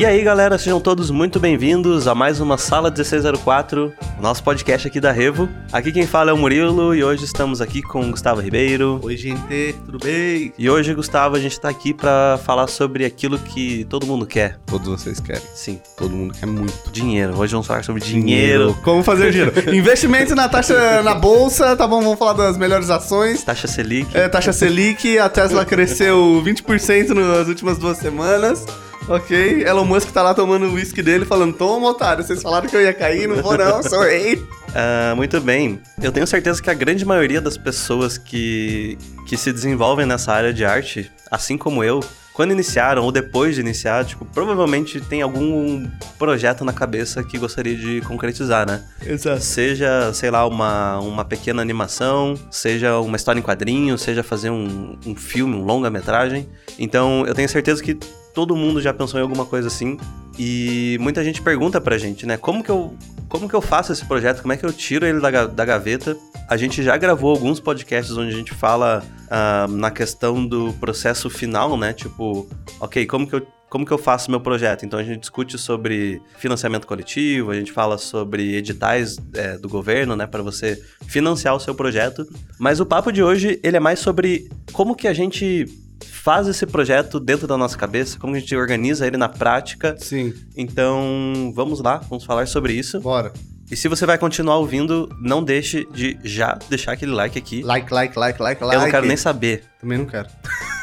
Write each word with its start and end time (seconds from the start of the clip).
E 0.00 0.06
aí, 0.06 0.22
galera, 0.22 0.56
sejam 0.56 0.80
todos 0.80 1.10
muito 1.10 1.38
bem-vindos 1.38 2.08
a 2.08 2.14
mais 2.14 2.40
uma 2.40 2.56
Sala 2.56 2.88
1604, 2.88 3.92
nosso 4.18 4.42
podcast 4.42 4.88
aqui 4.88 4.98
da 4.98 5.12
Revo. 5.12 5.46
Aqui 5.70 5.92
quem 5.92 6.06
fala 6.06 6.30
é 6.30 6.32
o 6.32 6.38
Murilo 6.38 6.94
e 6.94 7.04
hoje 7.04 7.26
estamos 7.26 7.60
aqui 7.60 7.82
com 7.82 8.00
o 8.08 8.10
Gustavo 8.10 8.40
Ribeiro. 8.40 8.98
Oi, 9.02 9.14
gente, 9.14 9.74
tudo 9.84 9.98
bem? 10.02 10.54
E 10.56 10.70
hoje, 10.70 10.94
Gustavo, 10.94 11.36
a 11.36 11.38
gente 11.38 11.60
tá 11.60 11.68
aqui 11.68 11.92
pra 11.92 12.40
falar 12.46 12.66
sobre 12.68 13.04
aquilo 13.04 13.38
que 13.38 13.84
todo 13.90 14.06
mundo 14.06 14.24
quer. 14.26 14.58
Todos 14.64 14.88
vocês 14.88 15.20
querem. 15.20 15.42
Sim, 15.54 15.78
Todo 15.98 16.16
mundo 16.16 16.32
quer 16.32 16.46
muito. 16.46 16.90
dinheiro. 16.90 17.38
Hoje 17.38 17.52
vamos 17.52 17.66
falar 17.66 17.84
sobre 17.84 18.00
dinheiro. 18.00 18.74
Como 18.82 19.02
fazer 19.02 19.30
dinheiro? 19.30 19.52
Investimento 19.76 20.34
na 20.34 20.48
taxa 20.48 21.02
na 21.02 21.14
bolsa, 21.14 21.76
tá 21.76 21.86
bom? 21.86 22.00
Vamos 22.00 22.18
falar 22.18 22.32
das 22.32 22.56
melhores 22.56 22.88
ações. 22.88 23.44
Taxa 23.44 23.68
Selic. 23.68 24.16
É, 24.16 24.30
taxa 24.30 24.50
Selic, 24.50 25.18
a 25.18 25.28
Tesla 25.28 25.62
cresceu 25.66 26.42
20% 26.42 27.10
nas 27.10 27.48
últimas 27.48 27.76
duas 27.76 27.98
semanas. 27.98 28.64
Ok, 29.10 29.64
Elon 29.66 29.84
Musk 29.84 30.12
tá 30.12 30.22
lá 30.22 30.32
tomando 30.32 30.66
o 30.66 30.74
uísque 30.74 31.02
dele, 31.02 31.24
falando: 31.24 31.52
Toma, 31.52 31.88
otário, 31.88 32.22
vocês 32.22 32.40
falaram 32.40 32.68
que 32.68 32.76
eu 32.76 32.80
ia 32.80 32.94
cair, 32.94 33.26
não 33.26 33.42
vou 33.42 33.58
não, 33.58 33.82
sou 33.82 34.02
rei. 34.02 34.40
Ah, 34.72 35.14
muito 35.16 35.40
bem. 35.40 35.80
Eu 36.00 36.12
tenho 36.12 36.24
certeza 36.28 36.62
que 36.62 36.70
a 36.70 36.74
grande 36.74 37.04
maioria 37.04 37.40
das 37.40 37.56
pessoas 37.56 38.16
que, 38.16 38.96
que 39.26 39.36
se 39.36 39.52
desenvolvem 39.52 40.06
nessa 40.06 40.32
área 40.32 40.54
de 40.54 40.64
arte, 40.64 41.10
assim 41.28 41.58
como 41.58 41.82
eu, 41.82 41.98
quando 42.32 42.52
iniciaram 42.52 43.02
ou 43.02 43.10
depois 43.10 43.56
de 43.56 43.60
iniciar, 43.60 44.04
tipo, 44.04 44.24
provavelmente 44.24 45.00
tem 45.00 45.22
algum 45.22 45.90
projeto 46.16 46.64
na 46.64 46.72
cabeça 46.72 47.24
que 47.24 47.36
gostaria 47.36 47.74
de 47.74 48.00
concretizar, 48.02 48.64
né? 48.64 48.80
Exato. 49.04 49.40
Seja, 49.40 50.12
sei 50.14 50.30
lá, 50.30 50.46
uma, 50.46 51.00
uma 51.00 51.24
pequena 51.24 51.60
animação, 51.60 52.34
seja 52.48 53.00
uma 53.00 53.16
história 53.16 53.40
em 53.40 53.42
quadrinhos, 53.42 54.02
seja 54.02 54.22
fazer 54.22 54.50
um, 54.50 54.96
um 55.04 55.16
filme, 55.16 55.56
um 55.56 55.64
longa-metragem. 55.64 56.48
Então, 56.78 57.24
eu 57.26 57.34
tenho 57.34 57.48
certeza 57.48 57.82
que 57.82 57.98
todo 58.34 58.56
mundo 58.56 58.80
já 58.80 58.92
pensou 58.92 59.18
em 59.18 59.22
alguma 59.22 59.44
coisa 59.44 59.68
assim. 59.68 59.98
E 60.38 60.96
muita 61.00 61.22
gente 61.22 61.42
pergunta 61.42 61.80
pra 61.80 61.98
gente, 61.98 62.24
né? 62.24 62.36
Como 62.36 62.62
que 62.62 62.70
eu, 62.70 62.94
como 63.28 63.48
que 63.48 63.54
eu 63.54 63.60
faço 63.60 63.92
esse 63.92 64.04
projeto? 64.04 64.40
Como 64.40 64.52
é 64.52 64.56
que 64.56 64.64
eu 64.64 64.72
tiro 64.72 65.04
ele 65.04 65.20
da, 65.20 65.46
da 65.46 65.64
gaveta? 65.64 66.16
A 66.48 66.56
gente 66.56 66.82
já 66.82 66.96
gravou 66.96 67.30
alguns 67.30 67.60
podcasts 67.60 68.16
onde 68.16 68.32
a 68.32 68.36
gente 68.36 68.54
fala 68.54 69.04
ah, 69.30 69.66
na 69.68 69.90
questão 69.90 70.46
do 70.46 70.72
processo 70.74 71.28
final, 71.28 71.76
né? 71.76 71.92
Tipo, 71.92 72.48
ok, 72.80 73.06
como 73.06 73.26
que 73.26 73.34
eu 73.34 73.46
como 73.70 73.86
que 73.86 73.92
eu 73.92 73.98
faço 73.98 74.32
meu 74.32 74.40
projeto? 74.40 74.84
Então 74.84 74.98
a 74.98 75.04
gente 75.04 75.20
discute 75.20 75.56
sobre 75.56 76.20
financiamento 76.36 76.88
coletivo, 76.88 77.52
a 77.52 77.54
gente 77.54 77.70
fala 77.70 77.96
sobre 77.96 78.56
editais 78.56 79.16
é, 79.32 79.56
do 79.56 79.68
governo, 79.68 80.16
né, 80.16 80.26
para 80.26 80.42
você 80.42 80.82
financiar 81.06 81.54
o 81.54 81.60
seu 81.60 81.72
projeto. 81.72 82.26
Mas 82.58 82.80
o 82.80 82.84
papo 82.84 83.12
de 83.12 83.22
hoje 83.22 83.60
ele 83.62 83.76
é 83.76 83.80
mais 83.80 84.00
sobre 84.00 84.50
como 84.72 84.96
que 84.96 85.06
a 85.06 85.14
gente 85.14 85.66
faz 86.06 86.46
esse 86.48 86.66
projeto 86.66 87.18
dentro 87.20 87.46
da 87.46 87.56
nossa 87.56 87.76
cabeça, 87.76 88.18
como 88.18 88.34
a 88.34 88.38
gente 88.38 88.54
organiza 88.56 89.06
ele 89.06 89.16
na 89.16 89.28
prática. 89.28 89.96
Sim, 89.98 90.32
Então 90.56 91.52
vamos 91.54 91.80
lá, 91.80 91.98
vamos 92.08 92.24
falar 92.24 92.46
sobre 92.46 92.72
isso. 92.72 93.00
bora. 93.00 93.32
E 93.70 93.76
se 93.76 93.86
você 93.86 94.04
vai 94.04 94.18
continuar 94.18 94.56
ouvindo, 94.56 95.08
não 95.20 95.44
deixe 95.44 95.86
de 95.92 96.18
já 96.24 96.58
deixar 96.68 96.92
aquele 96.92 97.12
like 97.12 97.38
aqui. 97.38 97.62
Like, 97.62 97.92
like, 97.94 98.18
like, 98.18 98.42
like, 98.42 98.62
like. 98.64 98.74
Eu 98.76 98.80
não 98.82 98.90
quero 98.90 99.06
nem 99.06 99.16
saber. 99.16 99.62
Também 99.80 99.96
não 99.96 100.06
quero. 100.06 100.28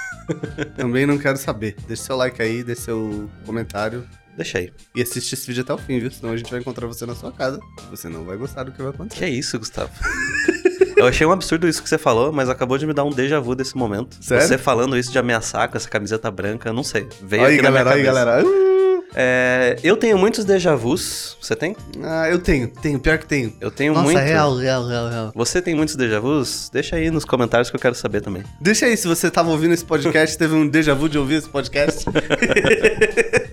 Também 0.77 1.05
não 1.05 1.17
quero 1.17 1.37
saber. 1.37 1.75
Deixa 1.85 2.03
seu 2.03 2.15
like 2.15 2.41
aí, 2.41 2.63
deixa 2.63 2.83
seu 2.83 3.29
comentário. 3.45 4.07
Deixa 4.37 4.59
aí. 4.59 4.71
E 4.95 5.01
assiste 5.01 5.33
esse 5.33 5.47
vídeo 5.47 5.63
até 5.63 5.73
o 5.73 5.77
fim, 5.77 5.99
viu? 5.99 6.11
Senão 6.11 6.31
a 6.31 6.37
gente 6.37 6.49
vai 6.49 6.59
encontrar 6.61 6.87
você 6.87 7.05
na 7.05 7.15
sua 7.15 7.31
casa. 7.31 7.59
Você 7.89 8.07
não 8.07 8.23
vai 8.23 8.37
gostar 8.37 8.63
do 8.63 8.71
que 8.71 8.81
vai 8.81 8.91
acontecer. 8.91 9.19
Que 9.19 9.25
é 9.25 9.29
isso, 9.29 9.57
Gustavo? 9.59 9.91
Eu 10.97 11.05
achei 11.05 11.27
um 11.27 11.31
absurdo 11.31 11.67
isso 11.67 11.81
que 11.81 11.87
você 11.87 11.97
falou, 11.97 12.33
mas 12.33 12.49
acabou 12.49 12.75
de 12.75 12.87
me 12.87 12.93
dar 12.93 13.03
um 13.03 13.11
déjà 13.11 13.39
vu 13.39 13.53
desse 13.53 13.77
momento. 13.77 14.17
Sério? 14.19 14.47
Você 14.47 14.57
falando 14.57 14.97
isso 14.97 15.11
de 15.11 15.19
ameaçar 15.19 15.69
com 15.69 15.77
essa 15.77 15.87
camiseta 15.87 16.29
branca, 16.31 16.73
não 16.73 16.83
sei. 16.83 17.07
Veio 17.21 17.45
aí, 17.45 17.53
aqui 17.53 17.61
na 17.61 17.69
minha 17.69 17.83
galera, 17.83 17.99
aí, 17.99 18.03
galera. 18.03 18.67
É, 19.15 19.77
eu 19.83 19.95
tenho 19.95 20.17
muitos 20.17 20.43
déjà 20.43 20.75
vus. 20.75 21.37
Você 21.39 21.55
tem? 21.55 21.75
Ah, 22.03 22.29
eu 22.29 22.39
tenho, 22.39 22.67
tenho, 22.67 22.99
pior 22.99 23.19
que 23.19 23.27
tenho. 23.27 23.53
Eu 23.61 23.69
tenho 23.69 23.93
Nossa, 23.93 24.05
muito. 24.05 24.19
real, 24.19 24.55
real, 24.55 24.87
real, 24.87 25.09
real. 25.09 25.31
Você 25.35 25.61
tem 25.61 25.75
muitos 25.75 25.95
déjà 25.95 26.19
vus? 26.19 26.69
Deixa 26.73 26.95
aí 26.95 27.11
nos 27.11 27.25
comentários 27.25 27.69
que 27.69 27.75
eu 27.75 27.79
quero 27.79 27.95
saber 27.95 28.21
também. 28.21 28.43
Deixa 28.59 28.87
aí, 28.87 28.97
se 28.97 29.07
você 29.07 29.29
tava 29.29 29.49
ouvindo 29.49 29.73
esse 29.73 29.85
podcast, 29.85 30.35
teve 30.37 30.55
um 30.55 30.67
déjà 30.67 30.93
vu 30.93 31.07
de 31.07 31.17
ouvir 31.17 31.35
esse 31.35 31.49
podcast. 31.49 32.05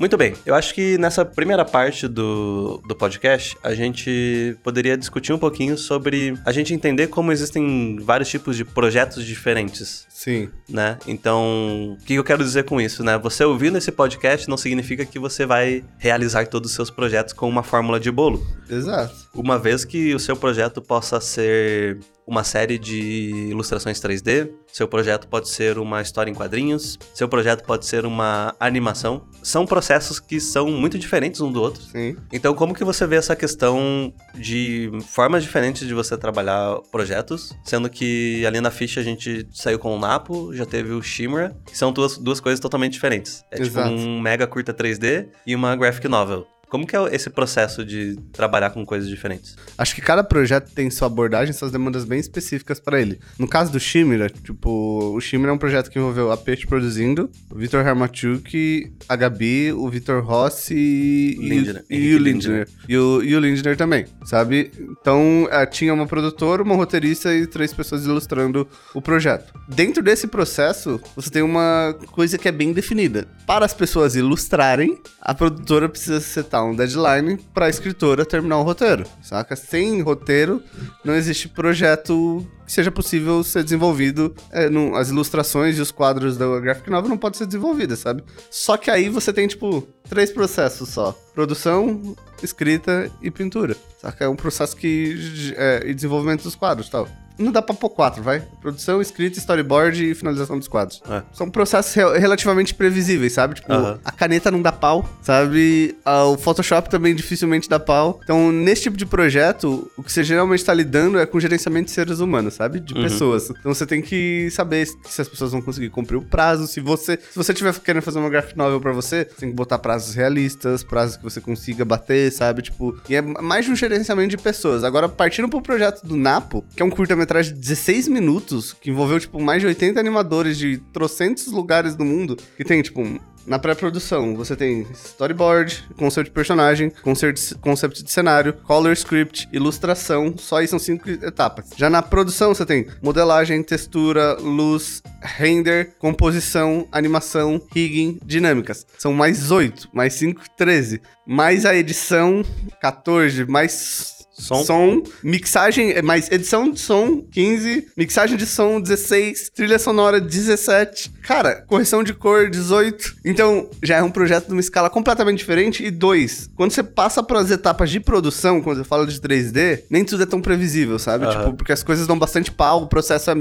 Muito 0.00 0.16
bem, 0.16 0.32
eu 0.46 0.54
acho 0.54 0.74
que 0.74 0.96
nessa 0.96 1.26
primeira 1.26 1.62
parte 1.62 2.08
do, 2.08 2.82
do 2.88 2.96
podcast 2.96 3.54
a 3.62 3.74
gente 3.74 4.56
poderia 4.62 4.96
discutir 4.96 5.30
um 5.30 5.38
pouquinho 5.38 5.76
sobre 5.76 6.32
a 6.46 6.50
gente 6.52 6.72
entender 6.72 7.08
como 7.08 7.30
existem 7.30 7.98
vários 8.00 8.30
tipos 8.30 8.56
de 8.56 8.64
projetos 8.64 9.22
diferentes. 9.26 10.06
Sim, 10.08 10.48
né? 10.66 10.98
Então, 11.06 11.98
o 12.00 12.04
que 12.04 12.14
eu 12.14 12.24
quero 12.24 12.42
dizer 12.42 12.64
com 12.64 12.80
isso, 12.80 13.04
né? 13.04 13.18
Você 13.18 13.44
ouvindo 13.44 13.76
esse 13.76 13.92
podcast 13.92 14.48
não 14.48 14.56
significa 14.56 15.04
que 15.04 15.18
você 15.18 15.44
vai 15.44 15.84
realizar 15.98 16.46
todos 16.46 16.70
os 16.70 16.76
seus 16.76 16.88
projetos 16.88 17.34
com 17.34 17.46
uma 17.46 17.62
fórmula 17.62 18.00
de 18.00 18.10
bolo. 18.10 18.42
exato. 18.70 19.14
Uma 19.34 19.58
vez 19.58 19.84
que 19.84 20.14
o 20.14 20.18
seu 20.18 20.34
projeto 20.34 20.80
possa 20.80 21.20
ser 21.20 21.98
uma 22.30 22.44
série 22.44 22.78
de 22.78 23.48
ilustrações 23.50 23.98
3D, 23.98 24.52
seu 24.68 24.86
projeto 24.86 25.26
pode 25.26 25.48
ser 25.48 25.78
uma 25.78 26.00
história 26.00 26.30
em 26.30 26.34
quadrinhos, 26.34 26.96
seu 27.12 27.28
projeto 27.28 27.64
pode 27.64 27.84
ser 27.84 28.06
uma 28.06 28.54
animação. 28.60 29.26
São 29.42 29.66
processos 29.66 30.20
que 30.20 30.38
são 30.38 30.70
muito 30.70 30.96
diferentes 30.96 31.40
um 31.40 31.50
do 31.50 31.60
outro. 31.60 31.82
Sim. 31.82 32.16
Então, 32.32 32.54
como 32.54 32.72
que 32.72 32.84
você 32.84 33.04
vê 33.04 33.16
essa 33.16 33.34
questão 33.34 34.14
de 34.32 34.92
formas 35.08 35.42
diferentes 35.42 35.88
de 35.88 35.92
você 35.92 36.16
trabalhar 36.16 36.76
projetos? 36.92 37.52
Sendo 37.64 37.90
que 37.90 38.46
ali 38.46 38.60
na 38.60 38.70
ficha 38.70 39.00
a 39.00 39.02
gente 39.02 39.48
saiu 39.50 39.80
com 39.80 39.96
o 39.96 39.98
Napo, 39.98 40.54
já 40.54 40.64
teve 40.64 40.92
o 40.92 41.02
Shimmer, 41.02 41.52
que 41.66 41.76
são 41.76 41.92
duas, 41.92 42.16
duas 42.16 42.38
coisas 42.38 42.60
totalmente 42.60 42.92
diferentes. 42.92 43.44
É 43.50 43.60
Exato. 43.60 43.88
tipo 43.88 44.00
um 44.00 44.20
mega 44.20 44.46
curta 44.46 44.72
3D 44.72 45.26
e 45.44 45.56
uma 45.56 45.74
graphic 45.74 46.06
novel. 46.06 46.46
Como 46.70 46.86
que 46.86 46.94
é 46.94 47.14
esse 47.14 47.28
processo 47.28 47.84
de 47.84 48.16
trabalhar 48.32 48.70
com 48.70 48.86
coisas 48.86 49.08
diferentes? 49.08 49.56
Acho 49.76 49.92
que 49.92 50.00
cada 50.00 50.22
projeto 50.22 50.70
tem 50.72 50.88
sua 50.88 51.08
abordagem, 51.08 51.52
suas 51.52 51.72
demandas 51.72 52.04
bem 52.04 52.20
específicas 52.20 52.78
pra 52.78 53.00
ele. 53.00 53.18
No 53.36 53.48
caso 53.48 53.72
do 53.72 53.80
Shimmer, 53.80 54.30
tipo, 54.30 55.12
o 55.12 55.20
Shimmer 55.20 55.50
é 55.50 55.52
um 55.52 55.58
projeto 55.58 55.90
que 55.90 55.98
envolveu 55.98 56.30
a 56.30 56.36
Peixe 56.36 56.68
produzindo, 56.68 57.28
o 57.50 57.56
Vitor 57.56 57.84
Hermachuk, 57.84 58.92
a 59.08 59.16
Gabi, 59.16 59.72
o 59.72 59.88
Vitor 59.88 60.24
Rossi 60.24 60.76
e, 60.76 61.36
Lindner, 61.40 61.84
e, 61.90 61.96
Henrique 61.96 62.14
o 62.14 62.18
Lindner. 62.18 62.68
E 62.88 62.96
o, 62.96 63.22
e 63.22 63.34
o 63.34 63.40
Lindner 63.40 63.76
também, 63.76 64.06
sabe? 64.24 64.70
Então, 64.78 65.48
eh, 65.50 65.66
tinha 65.66 65.92
uma 65.92 66.06
produtora, 66.06 66.62
uma 66.62 66.76
roteirista 66.76 67.34
e 67.34 67.48
três 67.48 67.74
pessoas 67.74 68.04
ilustrando 68.04 68.68
o 68.94 69.02
projeto. 69.02 69.52
Dentro 69.66 70.04
desse 70.04 70.28
processo, 70.28 71.00
você 71.16 71.30
tem 71.30 71.42
uma 71.42 71.96
coisa 72.12 72.38
que 72.38 72.46
é 72.46 72.52
bem 72.52 72.72
definida. 72.72 73.26
Para 73.44 73.64
as 73.64 73.74
pessoas 73.74 74.14
ilustrarem, 74.14 75.00
a 75.20 75.34
produtora 75.34 75.88
precisa 75.88 76.20
setar 76.20 76.59
um 76.64 76.74
deadline 76.74 77.36
para 77.54 77.66
a 77.66 77.68
escritora 77.68 78.24
terminar 78.24 78.58
o 78.58 78.62
roteiro, 78.62 79.04
saca? 79.22 79.54
Sem 79.56 80.00
roteiro, 80.02 80.62
não 81.04 81.14
existe 81.14 81.48
projeto 81.48 82.46
que 82.66 82.72
seja 82.72 82.90
possível 82.90 83.42
ser 83.42 83.64
desenvolvido. 83.64 84.34
é, 84.52 84.68
as 84.96 85.08
ilustrações 85.08 85.76
e 85.76 85.80
os 85.80 85.90
quadros 85.90 86.36
da 86.36 86.60
graphic 86.60 86.88
novel 86.88 87.10
não 87.10 87.18
podem 87.18 87.38
ser 87.38 87.46
desenvolvidas, 87.46 87.98
sabe? 87.98 88.22
Só 88.50 88.76
que 88.76 88.90
aí 88.90 89.08
você 89.08 89.32
tem, 89.32 89.48
tipo, 89.48 89.86
três 90.08 90.30
processos 90.30 90.88
só. 90.88 91.12
Produção, 91.34 92.16
escrita 92.42 93.10
e 93.20 93.30
pintura. 93.30 93.76
Saca? 94.00 94.24
É 94.24 94.28
um 94.28 94.36
processo 94.36 94.76
que... 94.76 95.52
É, 95.56 95.82
e 95.84 95.94
desenvolvimento 95.94 96.44
dos 96.44 96.54
quadros 96.54 96.88
tal. 96.88 97.08
Não 97.40 97.50
dá 97.50 97.62
pra 97.62 97.74
pôr 97.74 97.88
quatro, 97.90 98.22
vai? 98.22 98.42
Produção, 98.60 99.00
escrita, 99.00 99.38
storyboard 99.38 100.10
e 100.10 100.14
finalização 100.14 100.58
dos 100.58 100.68
quadros. 100.68 101.02
É. 101.08 101.22
São 101.32 101.50
processos 101.50 101.94
re- 101.94 102.18
relativamente 102.18 102.74
previsíveis, 102.74 103.32
sabe? 103.32 103.54
Tipo, 103.54 103.72
Aham. 103.72 103.98
a 104.04 104.12
caneta 104.12 104.50
não 104.50 104.60
dá 104.60 104.70
pau, 104.70 105.08
sabe? 105.22 105.96
O 106.32 106.36
Photoshop 106.36 106.90
também 106.90 107.14
dificilmente 107.14 107.68
dá 107.68 107.80
pau. 107.80 108.20
Então, 108.22 108.52
nesse 108.52 108.82
tipo 108.82 108.96
de 108.96 109.06
projeto, 109.06 109.90
o 109.96 110.02
que 110.02 110.12
você 110.12 110.22
geralmente 110.22 110.64
tá 110.64 110.74
lidando 110.74 111.18
é 111.18 111.24
com 111.26 111.40
gerenciamento 111.40 111.86
de 111.86 111.92
seres 111.92 112.20
humanos, 112.20 112.54
sabe? 112.54 112.78
De 112.80 112.94
Uhum. 112.94 113.02
pessoas. 113.02 113.48
Então, 113.50 113.72
você 113.72 113.86
tem 113.86 114.02
que 114.02 114.50
saber 114.50 114.86
se 115.06 115.20
as 115.20 115.28
pessoas 115.28 115.52
vão 115.52 115.62
conseguir 115.62 115.88
cumprir 115.90 116.16
o 116.16 116.22
prazo. 116.22 116.66
Se 116.66 116.80
você 116.80 117.16
se 117.16 117.36
você 117.36 117.54
tiver 117.54 117.72
querendo 117.80 118.02
fazer 118.02 118.18
uma 118.18 118.28
graphic 118.28 118.56
novel 118.58 118.80
pra 118.80 118.92
você, 118.92 119.26
você 119.28 119.36
tem 119.40 119.48
que 119.50 119.54
botar 119.54 119.78
prazos 119.78 120.14
realistas, 120.14 120.82
prazos 120.84 121.16
que 121.16 121.22
você 121.22 121.40
consiga 121.40 121.84
bater, 121.84 122.30
sabe? 122.32 122.60
Tipo, 122.62 122.96
e 123.08 123.14
é 123.16 123.22
mais 123.22 123.64
de 123.64 123.70
um 123.70 123.76
gerenciamento 123.76 124.28
de 124.30 124.36
pessoas. 124.36 124.84
Agora, 124.84 125.08
partindo 125.08 125.48
pro 125.48 125.62
projeto 125.62 126.02
do 126.06 126.16
Napo, 126.16 126.64
que 126.76 126.82
é 126.82 126.84
um 126.84 126.90
curta-metragem 126.90 127.29
de 127.38 127.52
16 127.52 128.08
minutos, 128.08 128.72
que 128.72 128.90
envolveu, 128.90 129.20
tipo, 129.20 129.40
mais 129.40 129.60
de 129.60 129.66
80 129.66 130.00
animadores 130.00 130.58
de 130.58 130.78
trocentos 130.92 131.46
lugares 131.46 131.94
do 131.94 132.04
mundo, 132.04 132.36
que 132.56 132.64
tem, 132.64 132.82
tipo, 132.82 133.02
na 133.46 133.58
pré-produção, 133.58 134.36
você 134.36 134.54
tem 134.54 134.86
storyboard, 134.92 135.88
conceito 135.96 136.26
de 136.26 136.32
personagem, 136.32 136.92
conceito, 137.02 138.02
de 138.02 138.10
cenário, 138.10 138.52
color 138.52 138.92
script, 138.92 139.48
ilustração, 139.52 140.34
só 140.36 140.58
aí 140.58 140.68
são 140.68 140.78
cinco 140.78 141.08
etapas. 141.10 141.70
Já 141.76 141.88
na 141.88 142.02
produção, 142.02 142.54
você 142.54 142.66
tem 142.66 142.86
modelagem, 143.02 143.62
textura, 143.62 144.34
luz, 144.34 145.02
render, 145.22 145.94
composição, 145.98 146.86
animação, 146.92 147.60
rigging, 147.74 148.18
dinâmicas. 148.24 148.86
São 148.98 149.12
mais 149.12 149.50
oito, 149.50 149.88
mais 149.92 150.14
cinco, 150.14 150.42
13. 150.56 151.00
Mais 151.26 151.64
a 151.64 151.74
edição, 151.74 152.44
14, 152.80 153.46
mais 153.46 154.19
Som. 154.40 155.02
mixagem, 155.22 155.92
é 155.92 156.02
mais 156.02 156.30
edição 156.30 156.70
de 156.70 156.80
som 156.80 157.22
15, 157.30 157.88
mixagem 157.96 158.36
de 158.36 158.46
som 158.46 158.80
16, 158.80 159.50
trilha 159.54 159.78
sonora 159.78 160.20
17. 160.20 161.10
Cara, 161.22 161.62
correção 161.66 162.02
de 162.02 162.12
cor 162.14 162.50
18. 162.50 163.16
Então, 163.24 163.68
já 163.82 163.96
é 163.96 164.02
um 164.02 164.10
projeto 164.10 164.46
de 164.46 164.52
uma 164.52 164.60
escala 164.60 164.90
completamente 164.90 165.38
diferente. 165.38 165.84
E 165.84 165.90
dois, 165.90 166.48
quando 166.56 166.72
você 166.72 166.82
passa 166.82 167.22
para 167.22 167.40
as 167.40 167.50
etapas 167.50 167.90
de 167.90 168.00
produção, 168.00 168.60
quando 168.60 168.78
você 168.78 168.84
fala 168.84 169.06
de 169.06 169.20
3D, 169.20 169.84
nem 169.90 170.04
tudo 170.04 170.22
é 170.22 170.26
tão 170.26 170.40
previsível, 170.40 170.98
sabe? 170.98 171.26
Aham. 171.26 171.38
Tipo, 171.38 171.56
porque 171.56 171.72
as 171.72 171.82
coisas 171.82 172.06
dão 172.06 172.18
bastante 172.18 172.50
pau, 172.50 172.82
o 172.82 172.86
processo 172.86 173.30
é 173.30 173.34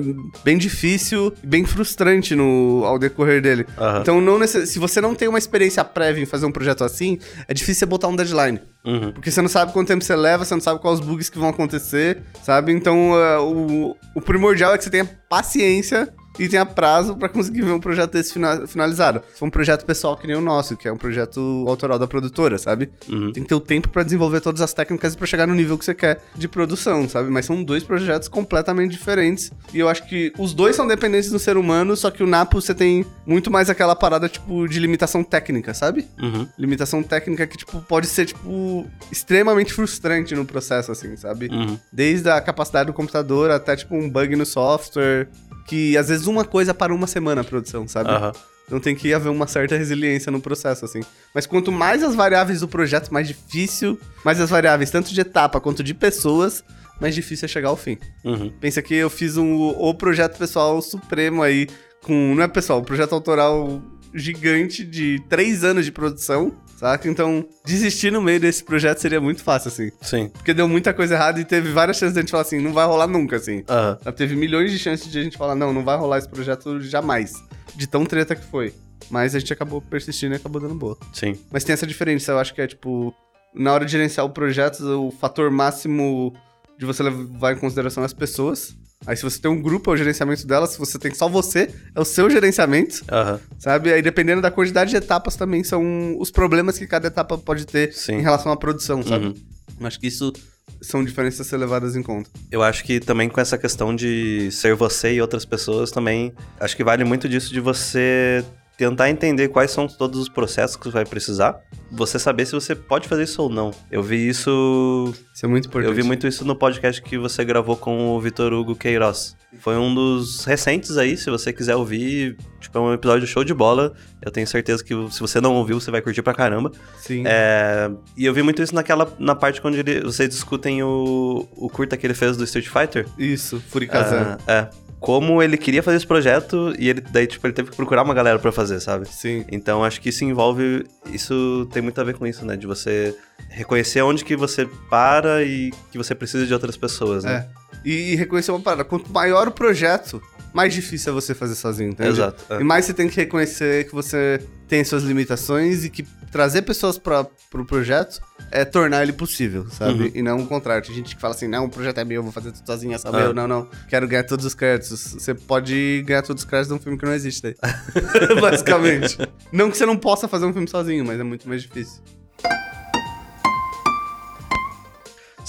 bem 0.44 0.58
difícil, 0.58 1.34
bem 1.44 1.66
frustrante 1.66 2.36
no 2.36 2.84
ao 2.86 3.00
decorrer 3.00 3.42
dele. 3.42 3.66
Aham. 3.78 4.02
Então, 4.02 4.22
não 4.22 4.38
necess... 4.38 4.70
se 4.70 4.80
você 4.80 5.02
não 5.02 5.16
tem 5.16 5.28
uma 5.28 5.40
experiência 5.40 5.84
prévia 5.84 6.22
em 6.22 6.26
fazer 6.26 6.46
um 6.46 6.52
projeto 6.52 6.84
assim, 6.84 7.18
é 7.48 7.54
difícil 7.54 7.80
você 7.80 7.86
botar 7.86 8.08
um 8.08 8.16
deadline. 8.16 8.60
Uhum. 8.86 9.12
Porque 9.12 9.30
você 9.30 9.42
não 9.42 9.50
sabe 9.50 9.74
quanto 9.74 9.88
tempo 9.88 10.04
você 10.04 10.16
leva, 10.16 10.46
você 10.46 10.54
não 10.54 10.62
sabe 10.62 10.80
quais 10.80 11.00
os 11.00 11.06
bugs 11.06 11.30
que 11.30 11.38
vão 11.38 11.50
acontecer, 11.50 12.22
sabe? 12.44 12.72
Então, 12.72 13.18
é, 13.18 13.40
o, 13.40 13.96
o 14.16 14.22
primordial 14.22 14.74
é 14.74 14.78
que 14.78 14.84
você 14.84 14.90
tenha 14.90 15.06
paciência 15.28 16.14
e 16.40 16.48
tenha 16.50 16.66
prazo 16.66 17.16
pra 17.16 17.28
conseguir 17.30 17.62
ver 17.62 17.72
um 17.72 17.80
projeto 17.80 18.14
desse 18.14 18.34
fina- 18.34 18.66
finalizado. 18.66 19.22
Se 19.34 19.40
for 19.40 19.46
um 19.46 19.50
projeto 19.52 19.86
pessoal 19.86 20.16
que 20.18 20.26
nem 20.26 20.36
o 20.36 20.42
nosso, 20.42 20.76
que 20.78 20.88
é 20.88 20.92
um 20.92 20.98
projeto 20.98 21.66
autoral 21.68 22.00
da 22.00 22.08
produtora, 22.08 22.58
sabe? 22.58 22.90
Uhum. 23.08 23.32
Tem 23.32 23.44
que 23.44 23.50
ter 23.50 23.56
o 23.56 23.60
tempo 23.60 23.90
pra 23.90 24.04
desenvolver 24.04 24.42
todas 24.42 24.62
as 24.62 24.74
técnicas 24.74 25.16
pra 25.16 25.28
chegar 25.28 25.46
no 25.48 25.54
nível 25.54 25.78
que 25.78 25.86
você 25.86 25.94
quer 25.94 26.22
de 26.36 26.48
produção, 26.48 27.08
sabe? 27.10 27.30
Mas 27.30 27.46
são 27.46 27.64
dois 27.64 27.84
projetos 27.84 28.28
completamente 28.28 28.92
diferentes. 28.92 29.52
E 29.74 29.80
eu 29.80 29.90
acho 29.90 30.08
que 30.08 30.32
os 30.38 30.54
dois 30.54 30.76
são 30.76 30.88
dependentes 30.88 31.30
do 31.30 31.40
ser 31.40 31.58
humano, 31.58 31.96
só 31.96 32.10
que 32.10 32.24
o 32.24 32.28
Napo 32.28 32.62
você 32.62 32.74
tem 32.74 33.06
muito 33.26 33.52
mais 33.52 33.70
aquela 33.70 33.96
parada, 33.96 34.30
tipo, 34.30 34.68
de 34.68 34.80
limitação 34.80 35.24
técnica, 35.24 35.74
sabe? 35.74 36.08
Uhum. 36.22 36.48
limitação 36.58 37.04
técnica 37.04 37.46
que, 37.46 37.58
tipo, 37.58 37.82
pode 37.82 38.08
ser, 38.08 38.26
tipo, 38.26 38.86
extremamente 39.12 39.74
frustrante 39.74 40.36
no 40.36 40.46
processo, 40.46 40.92
assim, 40.92 41.16
sabe? 41.18 41.48
Uhum. 41.52 41.78
Desde 41.92 42.30
a 42.30 42.40
capacidade 42.40 42.88
do 42.88 42.94
computador 42.94 43.52
até, 43.52 43.76
tipo, 43.76 43.96
um 43.96 44.10
bug 44.10 44.36
no 44.36 44.46
software, 44.46 45.28
que 45.66 45.98
às 45.98 46.10
vezes 46.10 46.28
uma 46.28 46.46
coisa 46.46 46.74
para 46.74 46.94
uma 46.94 47.08
semana 47.08 47.42
a 47.42 47.44
produção, 47.44 47.88
sabe? 47.88 48.10
Aham. 48.10 48.32
Então 48.70 48.80
tem 48.80 48.96
que 48.96 49.12
haver 49.16 49.30
uma 49.30 49.48
certa 49.48 49.76
resiliência 49.76 50.32
no 50.32 50.40
processo, 50.40 50.86
assim. 50.86 51.02
Mas 51.34 51.48
quanto 51.48 51.72
mais 51.72 52.04
as 52.04 52.14
variáveis 52.14 52.60
do 52.60 52.68
projeto, 52.68 53.12
mais 53.12 53.28
difícil, 53.28 54.00
mais 54.24 54.40
as 54.40 54.52
variáveis, 54.52 54.92
tanto 54.92 55.12
de 55.12 55.20
etapa 55.20 55.60
quanto 55.60 55.84
de 55.84 55.96
pessoas, 55.96 56.64
mais 57.02 57.16
difícil 57.16 57.46
é 57.46 57.50
chegar 57.50 57.70
ao 57.70 57.76
fim. 57.76 57.98
Uhum. 58.24 58.52
Pensa 58.62 58.80
que 58.84 58.94
eu 58.94 59.10
fiz 59.10 59.38
um, 59.38 59.56
o 59.56 59.94
projeto 59.96 60.38
pessoal 60.38 60.80
supremo 60.84 61.42
aí, 61.42 61.68
com. 62.04 62.36
Não 62.36 62.44
é 62.44 62.48
pessoal, 62.48 62.80
um 62.80 62.84
projeto 62.84 63.14
autoral 63.14 63.82
gigante 64.14 64.84
de 64.84 65.20
três 65.28 65.64
anos 65.64 65.84
de 65.84 65.92
produção, 65.92 66.54
saca? 66.80 67.10
Então, 67.10 67.46
desistir 67.66 68.10
no 68.10 68.22
meio 68.22 68.40
desse 68.40 68.64
projeto 68.64 69.00
seria 69.00 69.20
muito 69.20 69.44
fácil, 69.44 69.68
assim. 69.68 69.92
Sim. 70.02 70.30
Porque 70.30 70.54
deu 70.54 70.68
muita 70.68 70.94
coisa 70.94 71.16
errada 71.16 71.40
e 71.40 71.44
teve 71.46 71.72
várias 71.72 71.98
chances 71.98 72.14
de 72.14 72.20
a 72.20 72.22
gente 72.22 72.32
falar 72.32 72.44
assim, 72.44 72.60
não 72.60 72.72
vai 72.72 72.86
rolar 72.86 73.08
nunca, 73.08 73.36
assim. 73.36 73.64
Sabe? 73.68 74.18
Teve 74.18 74.36
milhões 74.36 74.72
de 74.72 74.80
chances 74.80 75.12
de 75.12 75.20
a 75.20 75.24
gente 75.24 75.38
falar, 75.38 75.56
não, 75.56 75.74
não 75.74 75.84
vai 75.84 75.98
rolar 75.98 76.20
esse 76.20 76.30
projeto 76.30 76.80
jamais. 76.80 77.34
De 77.76 77.86
tão 77.86 78.06
treta 78.06 78.36
que 78.36 78.46
foi. 78.46 78.74
Mas 79.10 79.36
a 79.36 79.40
gente 79.40 79.52
acabou 79.52 79.82
persistindo 79.82 80.34
e 80.34 80.38
acabou 80.38 80.62
dando 80.62 80.76
boa. 80.76 80.98
Sim. 81.14 81.38
Mas 81.52 81.64
tem 81.64 81.74
essa 81.74 81.86
diferença, 81.86 82.32
eu 82.32 82.40
acho 82.40 82.54
que 82.54 82.62
é 82.62 82.68
tipo, 82.68 83.14
na 83.54 83.74
hora 83.74 83.86
de 83.86 83.92
gerenciar 83.92 84.26
o 84.26 84.30
projeto, 84.30 84.82
o 84.84 85.12
fator 85.12 85.52
máximo 85.52 86.34
de 86.78 86.86
você 86.86 87.04
levar 87.04 87.54
em 87.54 87.58
consideração 87.58 88.04
as 88.04 88.14
pessoas. 88.14 88.76
Aí 89.06 89.16
se 89.16 89.24
você 89.24 89.40
tem 89.40 89.50
um 89.50 89.62
grupo, 89.62 89.90
é 89.90 89.94
o 89.94 89.98
gerenciamento 89.98 90.46
delas. 90.46 90.72
Se 90.72 90.80
você 90.80 91.00
tem 91.00 91.14
só 91.14 91.28
você, 91.30 91.74
é 91.96 92.00
o 92.00 92.06
seu 92.06 92.30
gerenciamento, 92.30 93.04
Aham. 93.10 93.40
sabe? 93.58 93.94
Aí 93.94 94.02
dependendo 94.02 94.42
da 94.42 94.52
quantidade 94.52 94.90
de 94.92 94.98
etapas 94.98 95.36
também 95.36 95.64
são 95.64 96.20
os 96.20 96.30
problemas 96.30 96.78
que 96.78 96.86
cada 96.86 97.08
etapa 97.08 97.38
pode 97.38 97.66
ter 97.66 97.94
Sim. 97.94 98.16
em 98.16 98.22
relação 98.22 98.52
à 98.52 98.58
produção, 98.58 99.02
sabe? 99.02 99.28
Uhum. 99.28 99.88
Acho 99.88 100.00
que 100.00 100.08
isso 100.08 100.34
são 100.82 101.04
diferenças 101.04 101.42
a 101.42 101.50
ser 101.50 101.58
levadas 101.58 101.96
em 101.96 102.04
conta. 102.04 102.30
Eu 102.52 102.62
acho 102.62 102.84
que 102.84 103.00
também 103.00 103.30
com 103.30 103.40
essa 103.40 103.58
questão 103.58 103.96
de 103.96 104.50
ser 104.52 104.76
você 104.76 105.14
e 105.14 105.22
outras 105.22 105.46
pessoas 105.46 105.92
também, 105.92 106.34
acho 106.60 106.76
que 106.76 106.84
vale 106.84 107.04
muito 107.04 107.28
disso 107.28 107.54
de 107.54 107.60
você 107.60 108.44
tentar 108.80 109.10
entender 109.10 109.50
quais 109.50 109.72
são 109.72 109.88
todos 109.88 110.18
os 110.18 110.30
processos 110.30 110.78
que 110.78 110.86
você 110.86 110.92
vai 110.92 111.06
precisar, 111.06 111.60
você 111.92 112.18
saber 112.18 112.46
se 112.46 112.54
você 112.54 112.74
pode 112.74 113.10
fazer 113.10 113.24
isso 113.24 113.42
ou 113.44 113.50
não. 113.50 113.72
Eu 113.92 114.02
vi 114.02 114.30
isso, 114.30 115.14
Isso 115.36 115.46
é 115.46 115.50
muito 115.50 115.68
importante. 115.68 115.90
eu 115.90 115.94
vi 115.96 116.02
muito 116.02 116.26
isso 116.26 116.46
no 116.46 116.56
podcast 116.56 117.02
que 117.02 117.18
você 117.18 117.44
gravou 117.44 117.76
com 117.76 118.16
o 118.16 118.22
Vitor 118.22 118.54
Hugo 118.54 118.76
Queiroz. 118.78 119.36
Foi 119.60 119.76
um 119.76 119.94
dos 119.94 120.46
recentes 120.46 120.96
aí, 120.96 121.18
se 121.18 121.30
você 121.30 121.52
quiser 121.52 121.76
ouvir, 121.76 122.38
tipo, 122.62 122.78
é 122.78 122.82
um 122.82 122.94
episódio 122.94 123.28
show 123.28 123.44
de 123.44 123.54
bola. 123.54 123.92
Eu 124.22 124.32
tenho 124.32 124.48
certeza 124.48 124.82
que 124.82 124.94
se 125.12 125.20
você 125.20 125.42
não 125.42 125.56
ouviu, 125.56 125.78
você 125.82 125.92
vai 125.92 126.02
curtir 126.02 126.22
pra 126.22 126.34
caramba. 126.34 126.72
Sim. 127.00 127.24
É, 127.26 127.92
e 128.16 128.26
eu 128.26 128.34
vi 128.34 128.42
muito 128.44 128.62
isso 128.64 128.74
naquela 128.74 129.12
na 129.20 129.36
parte 129.36 129.60
quando 129.60 129.76
ele- 129.76 130.02
vocês 130.02 130.30
discutem 130.30 130.82
o, 130.84 131.46
o 131.52 131.68
curta 131.70 131.98
que 131.98 132.08
ele 132.08 132.14
fez 132.14 132.38
do 132.38 132.46
Street 132.46 132.68
Fighter. 132.70 133.06
Isso, 133.18 133.62
Furikazan. 133.68 134.38
Ah, 134.48 134.52
é. 134.54 134.89
Como 135.00 135.42
ele 135.42 135.58
queria 135.58 135.82
fazer 135.82 135.98
esse 135.98 136.08
projeto 136.08 136.74
e 136.78 136.90
ele 136.90 137.02
daí, 137.02 137.26
tipo, 137.26 137.46
ele 137.48 137.54
teve 137.54 137.70
que 137.70 137.76
procurar 137.76 138.04
uma 138.04 138.14
galera 138.14 138.38
pra 138.38 138.52
fazer, 138.52 138.80
sabe? 138.80 139.08
Sim. 139.08 139.46
Então 139.52 139.84
acho 139.84 140.02
que 140.02 140.10
isso 140.10 140.26
envolve. 140.26 140.86
Isso 141.12 141.68
tem 141.72 141.82
muito 141.82 142.00
a 142.00 142.04
ver 142.04 142.16
com 142.16 142.28
isso, 142.28 142.46
né? 142.46 142.58
De 142.58 142.68
você 142.68 143.16
reconhecer 143.50 144.02
onde 144.02 144.26
que 144.26 144.36
você 144.36 144.66
para 144.90 145.44
e 145.44 145.72
que 145.92 145.98
você 145.98 146.14
precisa 146.14 146.46
de 146.46 146.54
outras 146.54 146.76
pessoas, 146.76 147.24
né? 147.24 147.48
É. 147.56 147.59
E, 147.86 148.14
e 148.14 148.16
reconhecer 148.16 148.52
uma 148.52 148.60
parada. 148.60 148.84
Quanto 148.84 149.12
maior 149.12 149.48
o 149.48 149.52
projeto, 149.52 150.22
mais 150.54 150.74
difícil 150.74 151.12
é 151.12 151.14
você 151.14 151.34
fazer 151.34 151.56
sozinho, 151.56 151.92
entende? 151.92 152.10
Exato. 152.10 152.44
é. 152.54 152.60
E 152.60 152.64
mais 152.64 152.86
você 152.86 152.94
tem 152.94 153.08
que 153.08 153.16
reconhecer 153.16 153.86
que 153.88 153.94
você 153.94 154.42
tem 154.68 154.84
suas 154.84 155.04
limitações 155.04 155.84
e 155.86 155.90
que 155.90 156.04
trazer 156.32 156.62
pessoas 156.62 156.98
para 156.98 157.26
pro 157.50 157.66
projeto 157.66 158.22
é 158.52 158.64
tornar 158.64 159.02
ele 159.02 159.12
possível, 159.14 159.66
sabe? 159.72 160.04
Uhum. 160.04 160.12
E 160.14 160.22
não 160.22 160.38
o 160.40 160.46
contrário. 160.48 160.86
Tem 160.86 160.94
gente 160.96 161.16
que 161.16 161.22
fala 161.22 161.34
assim, 161.34 161.48
não, 161.48 161.66
o 161.66 161.70
projeto 161.70 161.98
é 161.98 162.06
meu, 162.06 162.18
eu 162.18 162.24
vou 162.24 162.32
fazer 162.32 162.52
tudo 162.52 162.66
sozinho, 162.68 162.94
é 162.94 162.98
só 163.00 163.10
Ah. 163.10 163.12
meu. 163.20 163.34
Não, 163.34 163.48
não. 163.48 163.68
Quero 163.88 164.08
ganhar 164.08 164.24
todos 164.24 164.46
os 164.46 164.54
créditos. 164.54 165.14
Você 165.14 165.34
pode 165.34 166.04
ganhar 166.06 166.22
todos 166.22 166.44
os 166.44 166.50
créditos 166.50 166.70
de 166.76 166.80
um 166.80 166.84
filme 166.84 166.98
que 167.00 167.06
não 167.06 167.14
existe 167.14 167.42
daí. 167.42 167.56
Basicamente. 168.40 169.18
Não 169.52 169.72
que 169.72 169.78
você 169.78 169.86
não 169.86 169.98
possa 169.98 170.28
fazer 170.28 170.46
um 170.46 170.54
filme 170.54 170.68
sozinho, 170.68 171.04
mas 171.06 171.20
é 171.20 171.24
muito 171.24 171.48
mais 171.50 171.64
difícil. 171.64 172.02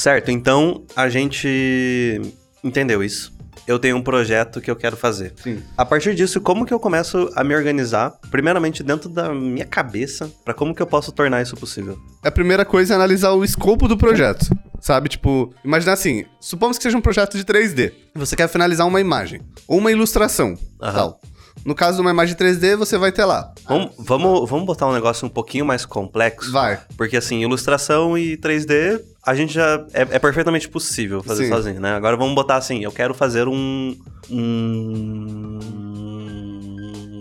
Certo, 0.01 0.31
então 0.31 0.83
a 0.97 1.11
gente 1.11 2.23
entendeu 2.65 3.05
isso. 3.05 3.31
Eu 3.67 3.79
tenho 3.79 3.99
um 3.99 4.03
projeto 4.03 4.59
que 4.59 4.71
eu 4.71 4.75
quero 4.75 4.97
fazer. 4.97 5.35
Sim. 5.37 5.63
A 5.77 5.85
partir 5.85 6.15
disso, 6.15 6.41
como 6.41 6.65
que 6.65 6.73
eu 6.73 6.81
começo 6.81 7.31
a 7.37 7.45
me 7.45 7.55
organizar, 7.55 8.13
primeiramente 8.31 8.83
dentro 8.83 9.11
da 9.11 9.35
minha 9.35 9.67
cabeça, 9.67 10.33
pra 10.43 10.55
como 10.55 10.75
que 10.75 10.81
eu 10.81 10.87
posso 10.87 11.13
tornar 11.13 11.43
isso 11.43 11.55
possível? 11.55 11.99
A 12.25 12.31
primeira 12.31 12.65
coisa 12.65 12.95
é 12.95 12.97
analisar 12.97 13.33
o 13.33 13.45
escopo 13.45 13.87
do 13.87 13.97
projeto. 13.97 14.47
Sabe, 14.81 15.11
tipo, 15.11 15.55
imagina 15.63 15.93
assim, 15.93 16.25
supomos 16.41 16.79
que 16.79 16.83
seja 16.83 16.97
um 16.97 17.03
projeto 17.03 17.37
de 17.37 17.45
3D. 17.45 17.93
Você 18.15 18.35
quer 18.35 18.49
finalizar 18.49 18.87
uma 18.87 19.03
imagem, 19.03 19.43
ou 19.69 19.77
uma 19.77 19.93
ilustração, 19.93 20.57
Aham. 20.81 20.95
tal. 20.95 21.21
No 21.65 21.75
caso 21.75 21.97
de 21.97 22.01
uma 22.01 22.11
imagem 22.11 22.35
3D, 22.35 22.77
você 22.77 22.97
vai 22.97 23.13
ter 23.13 23.25
lá. 23.25 23.53
Vamos, 23.69 23.91
vamos, 23.99 24.49
vamos 24.49 24.65
botar 24.65 24.87
um 24.87 24.93
negócio 24.93 25.27
um 25.27 25.29
pouquinho 25.29 25.65
mais 25.67 25.85
complexo? 25.85 26.51
Vai. 26.53 26.81
Porque 26.97 27.17
assim, 27.17 27.43
ilustração 27.43 28.17
e 28.17 28.37
3D, 28.39 29.01
a 29.25 29.35
gente 29.35 29.53
já. 29.53 29.85
É, 29.93 30.03
é 30.03 30.19
perfeitamente 30.19 30.69
possível 30.69 31.23
fazer 31.23 31.45
Sim. 31.45 31.51
sozinho, 31.51 31.81
né? 31.81 31.93
Agora 31.95 32.17
vamos 32.17 32.35
botar 32.35 32.57
assim, 32.57 32.83
eu 32.83 32.93
quero 32.93 33.15
fazer 33.15 33.47
um. 33.49 33.97
Um. 34.31 35.59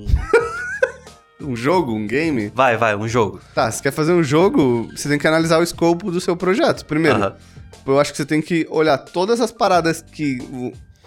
Um 1.41 1.55
jogo, 1.55 1.93
um 1.93 2.05
game. 2.05 2.51
Vai, 2.53 2.75
vai, 2.75 2.95
um 2.97 3.07
jogo. 3.07 3.39
Tá, 3.55 3.71
se 3.71 3.81
quer 3.81 3.91
fazer 3.91 4.11
um 4.11 4.21
jogo, 4.21 4.89
você 4.93 5.07
tem 5.07 5.17
que 5.17 5.25
analisar 5.25 5.57
o 5.57 5.63
escopo 5.63 6.11
do 6.11 6.19
seu 6.19 6.35
projeto. 6.35 6.85
Primeiro, 6.85 7.17
Aham. 7.17 7.35
eu 7.87 7.97
acho 7.97 8.11
que 8.11 8.17
você 8.17 8.25
tem 8.25 8.41
que 8.41 8.67
olhar 8.69 8.97
todas 8.97 9.39
as 9.39 9.49
paradas 9.49 10.01
que. 10.01 10.37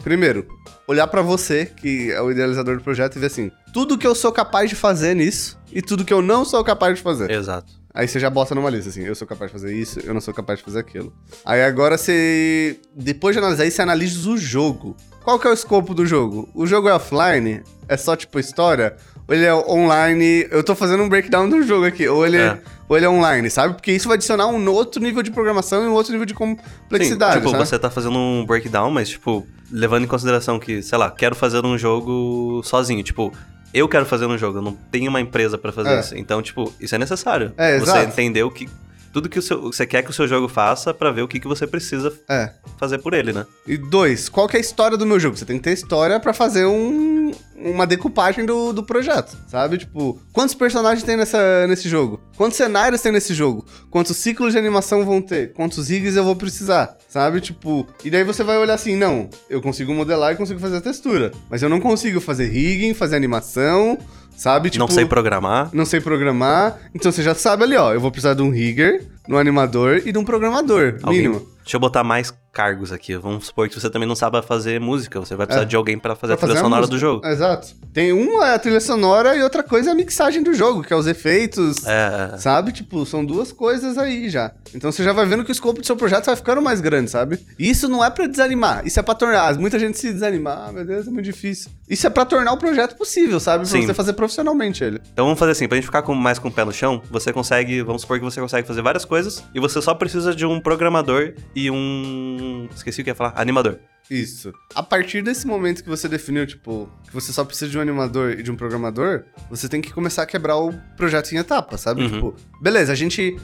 Primeiro, 0.02 0.46
olhar 0.86 1.06
pra 1.06 1.22
você, 1.22 1.66
que 1.66 2.10
é 2.10 2.20
o 2.20 2.30
idealizador 2.30 2.76
do 2.76 2.82
projeto, 2.82 3.16
e 3.16 3.20
ver 3.20 3.26
assim: 3.26 3.50
tudo 3.72 3.96
que 3.96 4.06
eu 4.06 4.14
sou 4.14 4.32
capaz 4.32 4.68
de 4.68 4.76
fazer 4.76 5.14
nisso 5.14 5.58
e 5.72 5.80
tudo 5.80 6.04
que 6.04 6.12
eu 6.12 6.20
não 6.20 6.44
sou 6.44 6.62
capaz 6.64 6.96
de 6.96 7.02
fazer. 7.02 7.30
Exato. 7.30 7.72
Aí 7.94 8.08
você 8.08 8.18
já 8.18 8.30
bota 8.30 8.54
numa 8.54 8.70
lista, 8.70 8.88
assim, 8.88 9.02
eu 9.02 9.14
sou 9.14 9.28
capaz 9.28 9.50
de 9.50 9.52
fazer 9.52 9.74
isso, 9.74 10.00
eu 10.00 10.14
não 10.14 10.20
sou 10.20 10.32
capaz 10.32 10.58
de 10.58 10.64
fazer 10.64 10.80
aquilo. 10.80 11.12
Aí 11.44 11.62
agora 11.62 11.98
você. 11.98 12.80
Depois 12.94 13.34
de 13.34 13.38
analisar 13.38 13.66
isso, 13.66 13.76
você 13.76 13.82
analisa 13.82 14.30
o 14.30 14.36
jogo. 14.36 14.96
Qual 15.24 15.38
que 15.38 15.46
é 15.46 15.50
o 15.50 15.54
escopo 15.54 15.94
do 15.94 16.04
jogo? 16.04 16.48
O 16.54 16.66
jogo 16.66 16.88
é 16.88 16.94
offline? 16.94 17.62
É 17.88 17.96
só 17.96 18.16
tipo 18.16 18.38
história? 18.38 18.96
Ou 19.28 19.34
ele 19.34 19.44
é 19.44 19.54
online? 19.54 20.46
Eu 20.50 20.64
tô 20.64 20.74
fazendo 20.74 21.02
um 21.02 21.08
breakdown 21.08 21.48
do 21.48 21.62
jogo 21.62 21.86
aqui. 21.86 22.08
Ou 22.08 22.26
ele 22.26 22.38
é, 22.38 22.58
ou 22.88 22.96
ele 22.96 23.06
é 23.06 23.08
online, 23.08 23.48
sabe? 23.48 23.74
Porque 23.74 23.92
isso 23.92 24.08
vai 24.08 24.16
adicionar 24.16 24.46
um 24.48 24.68
outro 24.70 25.00
nível 25.00 25.22
de 25.22 25.30
programação 25.30 25.84
e 25.84 25.86
um 25.86 25.92
outro 25.92 26.12
nível 26.12 26.26
de 26.26 26.34
complexidade. 26.34 27.34
Sim, 27.34 27.38
tipo, 27.40 27.50
sabe? 27.50 27.66
você 27.66 27.78
tá 27.78 27.88
fazendo 27.90 28.18
um 28.18 28.44
breakdown, 28.44 28.90
mas, 28.90 29.10
tipo, 29.10 29.46
levando 29.70 30.04
em 30.04 30.08
consideração 30.08 30.58
que, 30.58 30.82
sei 30.82 30.98
lá, 30.98 31.10
quero 31.10 31.36
fazer 31.36 31.64
um 31.64 31.78
jogo 31.78 32.60
sozinho. 32.64 33.02
Tipo, 33.02 33.32
eu 33.72 33.88
quero 33.88 34.04
fazer 34.04 34.26
um 34.26 34.36
jogo, 34.36 34.58
eu 34.58 34.62
não 34.62 34.72
tenho 34.90 35.08
uma 35.08 35.20
empresa 35.20 35.56
pra 35.56 35.70
fazer 35.72 35.90
É. 35.90 36.00
isso. 36.00 36.16
Então, 36.16 36.42
tipo, 36.42 36.72
isso 36.80 36.94
é 36.94 36.98
necessário. 36.98 37.52
É, 37.56 37.78
você 37.78 37.90
exato. 37.90 38.08
entender 38.08 38.42
o 38.42 38.50
que. 38.50 38.68
Tudo 39.12 39.28
que 39.28 39.38
o 39.38 39.42
seu, 39.42 39.60
você 39.62 39.86
quer 39.86 40.02
que 40.02 40.10
o 40.10 40.12
seu 40.12 40.26
jogo 40.26 40.48
faça 40.48 40.94
pra 40.94 41.10
ver 41.10 41.22
o 41.22 41.28
que, 41.28 41.38
que 41.38 41.46
você 41.48 41.66
precisa 41.66 42.12
É. 42.28 42.52
fazer 42.78 42.98
por 42.98 43.12
ele, 43.14 43.32
né? 43.32 43.44
E 43.66 43.76
dois, 43.76 44.28
qual 44.28 44.48
que 44.48 44.56
é 44.56 44.58
a 44.58 44.60
história 44.60 44.96
do 44.96 45.04
meu 45.06 45.20
jogo? 45.20 45.36
Você 45.36 45.44
tem 45.44 45.58
que 45.58 45.62
ter 45.64 45.72
história 45.72 46.18
pra 46.18 46.32
fazer 46.32 46.64
um, 46.64 47.30
uma 47.56 47.86
decupagem 47.86 48.46
do, 48.46 48.72
do 48.72 48.82
projeto, 48.82 49.36
sabe? 49.48 49.78
Tipo, 49.78 50.18
quantos 50.32 50.54
personagens 50.54 51.02
tem 51.04 51.16
nessa, 51.16 51.66
nesse 51.66 51.88
jogo? 51.88 52.20
Quantos 52.36 52.56
cenários 52.56 53.00
tem 53.02 53.12
nesse 53.12 53.34
jogo? 53.34 53.66
Quantos 53.90 54.16
ciclos 54.16 54.52
de 54.52 54.58
animação 54.58 55.04
vão 55.04 55.20
ter? 55.20 55.52
Quantos 55.52 55.88
rigs 55.88 56.16
eu 56.16 56.24
vou 56.24 56.34
precisar? 56.34 56.96
Sabe? 57.08 57.40
Tipo, 57.40 57.86
e 58.04 58.10
daí 58.10 58.24
você 58.24 58.42
vai 58.42 58.56
olhar 58.56 58.74
assim, 58.74 58.96
não, 58.96 59.28
eu 59.50 59.60
consigo 59.60 59.92
modelar 59.92 60.32
e 60.32 60.36
consigo 60.36 60.58
fazer 60.58 60.78
a 60.78 60.80
textura, 60.80 61.30
mas 61.50 61.62
eu 61.62 61.68
não 61.68 61.80
consigo 61.80 62.20
fazer 62.20 62.46
rigging, 62.46 62.94
fazer 62.94 63.16
animação, 63.16 63.98
sabe? 64.36 64.70
Tipo, 64.70 64.84
não 64.84 64.88
sei 64.92 65.04
programar. 65.04 65.70
não 65.72 65.84
sei 65.84 66.00
programar. 66.00 66.78
Então 66.94 67.10
você 67.12 67.22
já 67.22 67.34
sabe 67.34 67.64
ali, 67.64 67.76
ó, 67.76 67.92
eu 67.92 68.00
vou 68.00 68.10
precisar 68.10 68.34
de 68.34 68.42
um 68.42 68.50
rigger, 68.50 69.06
de 69.26 69.34
um 69.34 69.38
animador 69.38 70.02
e 70.04 70.12
de 70.12 70.18
um 70.18 70.24
programador, 70.24 70.98
Alguém- 71.02 71.22
mínimo. 71.22 71.52
Deixa 71.62 71.76
eu 71.76 71.80
botar 71.80 72.02
mais 72.02 72.34
cargos 72.52 72.90
aqui. 72.90 73.16
Vamos 73.16 73.46
supor 73.46 73.68
que 73.68 73.78
você 73.80 73.88
também 73.88 74.06
não 74.06 74.16
sabe 74.16 74.42
fazer 74.42 74.80
música. 74.80 75.20
Você 75.20 75.36
vai 75.36 75.46
precisar 75.46 75.64
É. 75.64 75.68
de 75.68 75.76
alguém 75.76 75.96
pra 75.96 76.16
fazer 76.16 76.32
Pra 76.36 76.44
a 76.44 76.48
trilha 76.48 76.58
a 76.60 76.62
sonora 76.64 76.80
música. 76.80 76.96
do 76.96 77.00
jogo. 77.00 77.24
Exato. 77.24 77.68
Tem 77.94 78.12
uma 78.12 78.48
é 78.48 78.54
a 78.54 78.58
trilha 78.58 78.80
sonora 78.80 79.36
e 79.36 79.42
outra 79.44 79.62
coisa 79.62 79.90
é 79.90 79.92
a 79.92 79.94
mixagem 79.94 80.42
do 80.42 80.52
jogo, 80.52 80.82
que 80.82 80.92
é 80.92 80.96
os 80.96 81.06
efeitos. 81.06 81.86
É, 81.86 82.36
Sabe? 82.36 82.72
Tipo, 82.72 83.06
são 83.06 83.24
duas 83.24 83.52
coisas 83.52 83.96
aí 83.96 84.28
já. 84.28 84.50
Então 84.74 84.90
você 84.90 85.04
já 85.04 85.12
vai 85.12 85.24
vendo 85.24 85.44
que 85.44 85.50
o 85.50 85.52
escopo 85.52 85.80
do 85.80 85.86
seu 85.86 85.94
projeto 85.94 86.26
vai 86.26 86.34
ficando 86.34 86.60
mais 86.60 86.80
grande, 86.80 87.12
sabe? 87.12 87.38
E 87.56 87.70
isso 87.70 87.88
não 87.88 88.04
é 88.04 88.10
pra 88.10 88.26
desanimar, 88.26 88.84
isso 88.84 88.98
é 88.98 89.02
pra 89.04 89.14
tornar. 89.14 89.56
Muita 89.56 89.78
gente 89.78 89.96
se 89.96 90.12
desanima, 90.12 90.64
ah, 90.68 90.72
meu 90.72 90.84
Deus, 90.84 91.06
é 91.06 91.10
muito 91.10 91.24
difícil. 91.24 91.70
Isso 91.88 92.04
é 92.04 92.10
pra 92.10 92.24
tornar 92.24 92.52
o 92.52 92.56
projeto 92.56 92.96
possível, 92.96 93.38
sabe? 93.38 93.58
Pra 93.68 93.70
Sim. 93.80 93.86
você 93.86 93.94
fazer 93.94 94.14
profissionalmente 94.22 94.84
ele. 94.84 95.00
Então 95.12 95.24
vamos 95.24 95.38
fazer 95.38 95.52
assim, 95.52 95.66
pra 95.66 95.76
gente 95.76 95.86
ficar 95.86 96.02
com, 96.02 96.14
mais 96.14 96.38
com 96.38 96.46
o 96.46 96.52
pé 96.52 96.64
no 96.64 96.72
chão, 96.72 97.02
você 97.10 97.32
consegue, 97.32 97.82
vamos 97.82 98.02
supor 98.02 98.18
que 98.18 98.24
você 98.24 98.40
consegue 98.40 98.66
fazer 98.66 98.80
várias 98.80 99.04
coisas 99.04 99.42
e 99.52 99.58
você 99.58 99.82
só 99.82 99.94
precisa 99.94 100.32
de 100.32 100.46
um 100.46 100.60
programador 100.60 101.34
e 101.56 101.68
um. 101.68 102.68
Esqueci 102.72 103.00
o 103.00 103.04
que 103.04 103.10
ia 103.10 103.14
falar, 103.14 103.32
animador. 103.34 103.80
Isso. 104.08 104.52
A 104.74 104.82
partir 104.82 105.22
desse 105.22 105.46
momento 105.46 105.82
que 105.82 105.88
você 105.88 106.08
definiu, 106.08 106.46
tipo, 106.46 106.88
que 107.04 107.12
você 107.12 107.32
só 107.32 107.44
precisa 107.44 107.70
de 107.70 107.78
um 107.78 107.80
animador 107.80 108.32
e 108.38 108.42
de 108.42 108.50
um 108.50 108.56
programador, 108.56 109.24
você 109.50 109.68
tem 109.68 109.80
que 109.80 109.92
começar 109.92 110.22
a 110.22 110.26
quebrar 110.26 110.56
o 110.56 110.72
projeto 110.96 111.32
em 111.32 111.38
etapas, 111.38 111.80
sabe? 111.80 112.02
Uhum. 112.02 112.10
Tipo, 112.10 112.36
beleza, 112.60 112.92
a 112.92 112.96
gente. 112.96 113.36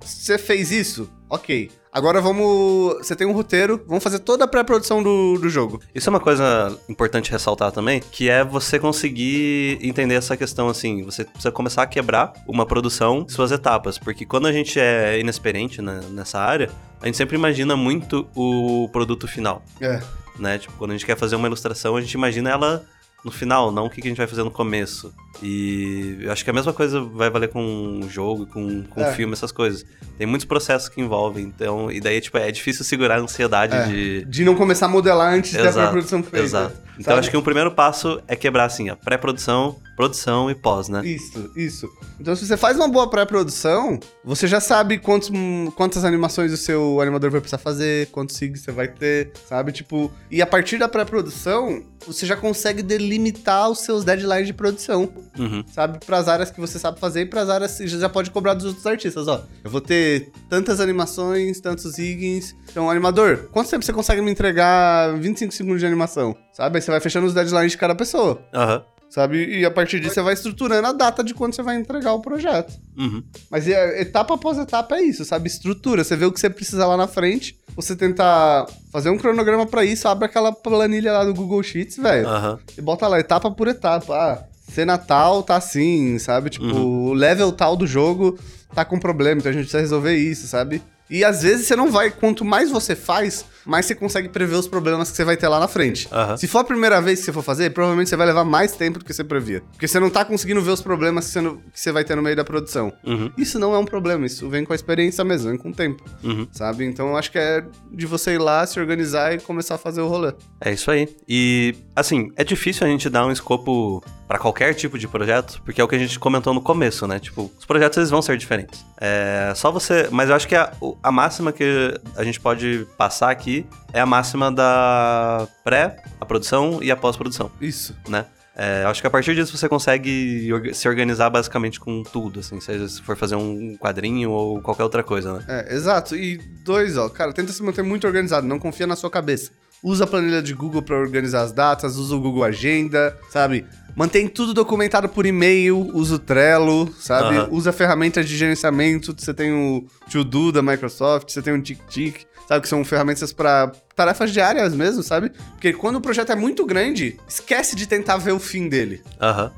Você 0.00 0.36
fez 0.36 0.70
isso? 0.70 1.10
Ok. 1.28 1.70
Agora 1.92 2.20
vamos. 2.20 2.98
Você 2.98 3.16
tem 3.16 3.26
um 3.26 3.32
roteiro, 3.32 3.82
vamos 3.86 4.02
fazer 4.04 4.20
toda 4.20 4.44
a 4.44 4.48
pré-produção 4.48 5.02
do, 5.02 5.38
do 5.38 5.48
jogo. 5.48 5.80
Isso 5.94 6.08
é 6.08 6.10
uma 6.10 6.20
coisa 6.20 6.78
importante 6.88 7.30
ressaltar 7.32 7.72
também, 7.72 8.00
que 8.00 8.28
é 8.30 8.44
você 8.44 8.78
conseguir 8.78 9.78
entender 9.82 10.14
essa 10.14 10.36
questão 10.36 10.68
assim, 10.68 11.02
você 11.02 11.24
precisa 11.24 11.50
começar 11.50 11.82
a 11.82 11.86
quebrar 11.86 12.32
uma 12.46 12.64
produção 12.64 13.24
em 13.28 13.32
suas 13.32 13.50
etapas, 13.50 13.98
porque 13.98 14.24
quando 14.24 14.46
a 14.46 14.52
gente 14.52 14.78
é 14.78 15.18
inexperiente 15.18 15.82
nessa 15.82 16.38
área, 16.38 16.70
a 17.00 17.06
gente 17.06 17.16
sempre 17.16 17.36
imagina 17.36 17.74
muito 17.76 18.28
o 18.36 18.88
produto 18.92 19.26
final, 19.26 19.62
É. 19.80 20.00
né? 20.38 20.58
Tipo, 20.58 20.74
quando 20.74 20.92
a 20.92 20.94
gente 20.94 21.04
quer 21.06 21.16
fazer 21.16 21.34
uma 21.34 21.48
ilustração, 21.48 21.96
a 21.96 22.00
gente 22.00 22.12
imagina 22.12 22.50
ela 22.50 22.84
no 23.24 23.30
final, 23.30 23.70
não 23.70 23.86
o 23.86 23.90
que 23.90 24.00
a 24.00 24.04
gente 24.08 24.16
vai 24.16 24.26
fazer 24.26 24.42
no 24.42 24.50
começo. 24.50 25.12
E 25.42 26.18
eu 26.20 26.32
acho 26.32 26.42
que 26.44 26.50
a 26.50 26.52
mesma 26.52 26.72
coisa 26.72 27.00
vai 27.00 27.30
valer 27.30 27.48
com 27.48 27.62
um 27.62 28.08
jogo, 28.08 28.46
com, 28.46 28.82
com 28.84 29.00
É. 29.02 29.12
filme, 29.14 29.32
essas 29.32 29.52
coisas. 29.52 29.84
Tem 30.18 30.26
muitos 30.26 30.44
processos 30.46 30.88
que 30.88 31.00
envolvem, 31.00 31.44
então, 31.44 31.90
e 31.90 32.00
daí, 32.00 32.20
tipo, 32.20 32.36
é 32.38 32.50
difícil 32.50 32.84
segurar 32.84 33.16
a 33.16 33.20
ansiedade 33.20 33.74
É. 33.76 33.86
de 33.86 34.24
De 34.24 34.44
não 34.44 34.54
começar 34.54 34.86
a 34.86 34.88
modelar 34.88 35.32
antes 35.34 35.52
da 35.52 35.60
Exato, 35.60 35.78
pré-produção 35.78 36.22
feita. 36.22 36.38
Exato. 36.44 36.76
Então 37.00 37.12
sabe? 37.12 37.20
acho 37.20 37.30
que 37.30 37.36
o 37.36 37.42
primeiro 37.42 37.70
passo 37.72 38.20
é 38.28 38.36
quebrar 38.36 38.64
assim, 38.66 38.88
a 38.90 38.96
pré-produção, 38.96 39.76
produção 39.96 40.50
e 40.50 40.54
pós, 40.54 40.88
né? 40.88 41.04
Isso, 41.04 41.50
isso. 41.56 41.88
Então, 42.18 42.34
se 42.36 42.46
você 42.46 42.56
faz 42.56 42.76
uma 42.76 42.88
boa 42.88 43.08
pré-produção, 43.08 43.98
você 44.24 44.46
já 44.46 44.60
sabe 44.60 44.98
quantos, 44.98 45.30
quantas 45.76 46.04
animações 46.04 46.52
o 46.52 46.56
seu 46.56 47.00
animador 47.00 47.30
vai 47.30 47.40
precisar 47.40 47.58
fazer, 47.58 48.06
quantos 48.08 48.36
SIGs 48.36 48.62
você 48.62 48.72
vai 48.72 48.88
ter, 48.88 49.32
sabe? 49.48 49.72
Tipo, 49.72 50.10
e 50.30 50.40
a 50.42 50.46
partir 50.46 50.78
da 50.78 50.88
pré-produção, 50.88 51.82
você 52.06 52.24
já 52.26 52.36
consegue 52.36 52.82
delimitar 52.82 53.68
os 53.70 53.80
seus 53.80 54.04
deadlines 54.04 54.46
de 54.46 54.52
produção, 54.54 55.12
Uhum. 55.38 55.64
sabe? 55.70 55.98
Para 56.04 56.18
as 56.18 56.28
áreas 56.28 56.50
que 56.50 56.60
você 56.60 56.78
sabe 56.78 56.98
fazer 57.00 57.22
e 57.22 57.26
para 57.26 57.42
as 57.42 57.48
áreas 57.50 57.76
que 57.76 57.88
você 57.88 57.98
já 57.98 58.08
pode 58.08 58.30
cobrar 58.30 58.54
dos 58.54 58.64
outros 58.66 58.86
artistas, 58.86 59.28
ó. 59.28 59.42
Eu 59.64 59.70
vou 59.70 59.80
ter 59.80 60.30
tantas 60.48 60.80
animações, 60.80 61.60
tantos 61.60 61.98
riggings. 61.98 62.54
Então, 62.70 62.90
animador, 62.90 63.48
quanto 63.52 63.68
tempo 63.70 63.84
você 63.84 63.92
consegue 63.92 64.20
me 64.22 64.30
entregar 64.30 65.14
25 65.18 65.52
segundos 65.52 65.80
de 65.80 65.86
animação? 65.86 66.34
Sabe? 66.52 66.76
Aí 66.78 66.82
você 66.82 66.90
vai 66.90 67.00
fechando 67.00 67.26
os 67.26 67.34
deadlines 67.34 67.72
de 67.72 67.78
cada 67.78 67.94
pessoa 67.94 68.42
Aham. 68.52 68.82
sabe? 69.08 69.58
E 69.58 69.64
a 69.64 69.70
partir 69.70 69.98
disso 70.00 70.14
você 70.14 70.22
vai 70.22 70.34
estruturando 70.34 70.86
a 70.88 70.92
data 70.92 71.22
de 71.24 71.32
quando 71.34 71.54
você 71.54 71.62
vai 71.62 71.76
entregar 71.76 72.12
o 72.12 72.20
projeto. 72.20 72.72
Uhum. 72.96 73.22
Mas 73.50 73.66
etapa 73.66 74.34
após 74.34 74.58
etapa 74.58 74.96
é 74.96 75.02
isso, 75.02 75.24
sabe? 75.24 75.48
Estrutura. 75.48 76.04
Você 76.04 76.16
vê 76.16 76.24
o 76.26 76.32
que 76.32 76.38
você 76.40 76.50
precisa 76.50 76.86
lá 76.86 76.96
na 76.96 77.06
frente, 77.06 77.58
você 77.74 77.96
tentar 77.96 78.66
fazer 78.92 79.10
um 79.10 79.18
cronograma 79.18 79.66
pra 79.66 79.84
isso, 79.84 80.06
abre 80.08 80.26
aquela 80.26 80.52
planilha 80.52 81.12
lá 81.12 81.24
do 81.24 81.34
Google 81.34 81.62
Sheets, 81.62 81.96
velho, 81.96 82.28
Aham. 82.28 82.58
e 82.76 82.80
bota 82.80 83.06
lá 83.08 83.18
etapa 83.18 83.50
por 83.50 83.68
etapa. 83.68 84.14
Ah, 84.14 84.44
cena 84.70 84.96
tal 84.98 85.42
tá 85.42 85.56
assim, 85.56 86.18
sabe? 86.18 86.50
Tipo, 86.50 86.66
o 86.76 87.12
level 87.12 87.50
tal 87.52 87.76
do 87.76 87.86
jogo 87.86 88.38
tá 88.74 88.84
com 88.84 88.98
problema, 89.00 89.40
então 89.40 89.50
a 89.50 89.52
gente 89.52 89.62
precisa 89.62 89.80
resolver 89.80 90.14
isso, 90.16 90.46
sabe? 90.46 90.80
E 91.08 91.24
às 91.24 91.42
vezes 91.42 91.66
você 91.66 91.74
não 91.74 91.90
vai, 91.90 92.08
quanto 92.10 92.44
mais 92.44 92.70
você 92.70 92.94
faz, 92.94 93.44
mais 93.64 93.86
você 93.86 93.94
consegue 93.94 94.28
prever 94.28 94.54
os 94.56 94.66
problemas 94.68 95.10
que 95.10 95.16
você 95.16 95.24
vai 95.24 95.36
ter 95.36 95.48
lá 95.48 95.60
na 95.60 95.68
frente. 95.68 96.08
Aham. 96.12 96.36
Se 96.36 96.46
for 96.46 96.58
a 96.60 96.64
primeira 96.64 97.00
vez 97.00 97.18
que 97.20 97.24
você 97.26 97.32
for 97.32 97.42
fazer, 97.42 97.70
provavelmente 97.70 98.08
você 98.08 98.16
vai 98.16 98.26
levar 98.26 98.44
mais 98.44 98.72
tempo 98.72 98.98
do 98.98 99.04
que 99.04 99.12
você 99.12 99.22
previa. 99.24 99.62
Porque 99.72 99.86
você 99.88 99.98
não 100.00 100.10
tá 100.10 100.24
conseguindo 100.24 100.60
ver 100.62 100.70
os 100.70 100.80
problemas 100.80 101.26
que 101.26 101.32
você, 101.32 101.40
não- 101.40 101.56
que 101.56 101.78
você 101.80 101.92
vai 101.92 102.04
ter 102.04 102.14
no 102.16 102.22
meio 102.22 102.36
da 102.36 102.44
produção. 102.44 102.92
Uhum. 103.04 103.30
Isso 103.36 103.58
não 103.58 103.74
é 103.74 103.78
um 103.78 103.84
problema, 103.84 104.26
isso 104.26 104.48
vem 104.48 104.64
com 104.64 104.72
a 104.72 104.76
experiência 104.76 105.24
mesmo, 105.24 105.48
vem 105.50 105.58
com 105.58 105.70
o 105.70 105.74
tempo, 105.74 106.04
Uhum. 106.22 106.46
sabe? 106.52 106.84
Então 106.84 107.08
eu 107.08 107.16
acho 107.16 107.30
que 107.30 107.38
é 107.38 107.64
de 107.92 108.06
você 108.06 108.32
ir 108.34 108.38
lá, 108.38 108.66
se 108.66 108.78
organizar 108.80 109.34
e 109.34 109.38
começar 109.40 109.74
a 109.74 109.78
fazer 109.78 110.00
o 110.00 110.08
rolê. 110.08 110.32
É 110.60 110.72
isso 110.72 110.90
aí. 110.90 111.08
E, 111.28 111.74
assim, 111.94 112.30
é 112.36 112.44
difícil 112.44 112.86
a 112.86 112.90
gente 112.90 113.08
dar 113.10 113.26
um 113.26 113.30
escopo 113.32 114.02
pra 114.30 114.38
qualquer 114.38 114.72
tipo 114.74 114.96
de 114.96 115.08
projeto, 115.08 115.60
porque 115.64 115.80
é 115.80 115.84
o 115.84 115.88
que 115.88 115.96
a 115.96 115.98
gente 115.98 116.16
comentou 116.16 116.54
no 116.54 116.60
começo, 116.60 117.04
né? 117.04 117.18
Tipo, 117.18 117.50
os 117.58 117.64
projetos 117.64 117.98
eles 117.98 118.10
vão 118.10 118.22
ser 118.22 118.38
diferentes. 118.38 118.86
É 118.96 119.52
só 119.56 119.72
você. 119.72 120.06
Mas 120.12 120.28
eu 120.28 120.36
acho 120.36 120.46
que 120.46 120.54
a, 120.54 120.72
a 121.02 121.10
máxima 121.10 121.50
que 121.50 122.00
a 122.16 122.22
gente 122.22 122.38
pode 122.38 122.86
passar 122.96 123.32
aqui 123.32 123.66
é 123.92 123.98
a 123.98 124.06
máxima 124.06 124.52
da 124.52 125.48
pré, 125.64 125.96
a 126.20 126.24
produção 126.24 126.78
e 126.80 126.92
a 126.92 126.96
pós-produção. 126.96 127.50
Isso. 127.60 127.92
né? 128.08 128.24
É, 128.54 128.84
acho 128.84 129.00
que 129.00 129.06
a 129.08 129.10
partir 129.10 129.34
disso 129.34 129.56
você 129.56 129.68
consegue 129.68 130.48
se 130.74 130.88
organizar 130.88 131.28
basicamente 131.28 131.80
com 131.80 132.04
tudo, 132.04 132.38
assim, 132.38 132.60
seja 132.60 132.88
se 132.88 133.02
for 133.02 133.16
fazer 133.16 133.34
um 133.34 133.76
quadrinho 133.78 134.30
ou 134.30 134.62
qualquer 134.62 134.84
outra 134.84 135.02
coisa, 135.02 135.32
né? 135.32 135.44
É, 135.48 135.74
exato. 135.74 136.14
E 136.14 136.38
dois, 136.62 136.96
ó, 136.96 137.08
cara, 137.08 137.32
tenta 137.32 137.52
se 137.52 137.64
manter 137.64 137.82
muito 137.82 138.06
organizado, 138.06 138.46
não 138.46 138.60
confia 138.60 138.86
na 138.86 138.94
sua 138.94 139.10
cabeça. 139.10 139.50
Usa 139.82 140.04
a 140.04 140.06
planilha 140.06 140.42
de 140.42 140.52
Google 140.52 140.82
pra 140.82 140.96
organizar 140.96 141.40
as 141.42 141.52
datas, 141.52 141.96
usa 141.96 142.14
o 142.14 142.20
Google 142.20 142.44
Agenda, 142.44 143.16
sabe? 143.30 143.66
Mantém 143.96 144.28
tudo 144.28 144.54
documentado 144.54 145.08
por 145.08 145.26
e-mail, 145.26 145.90
usa 145.94 146.14
o 146.14 146.18
Trello, 146.18 146.92
sabe? 146.98 147.48
Usa 147.50 147.72
ferramentas 147.72 148.28
de 148.28 148.36
gerenciamento, 148.36 149.14
você 149.16 149.34
tem 149.34 149.52
o 149.52 149.84
To-Do 150.10 150.52
da 150.52 150.62
Microsoft, 150.62 151.30
você 151.30 151.42
tem 151.42 151.52
o 151.52 151.60
TickTick, 151.60 152.26
sabe? 152.48 152.62
Que 152.62 152.68
são 152.68 152.84
ferramentas 152.84 153.32
pra 153.32 153.72
tarefas 153.94 154.32
diárias 154.32 154.74
mesmo, 154.74 155.02
sabe? 155.02 155.30
Porque 155.50 155.72
quando 155.72 155.96
o 155.96 156.00
projeto 156.00 156.32
é 156.32 156.34
muito 156.34 156.64
grande, 156.64 157.18
esquece 157.28 157.76
de 157.76 157.86
tentar 157.86 158.16
ver 158.16 158.32
o 158.32 158.38
fim 158.38 158.68
dele. 158.68 159.02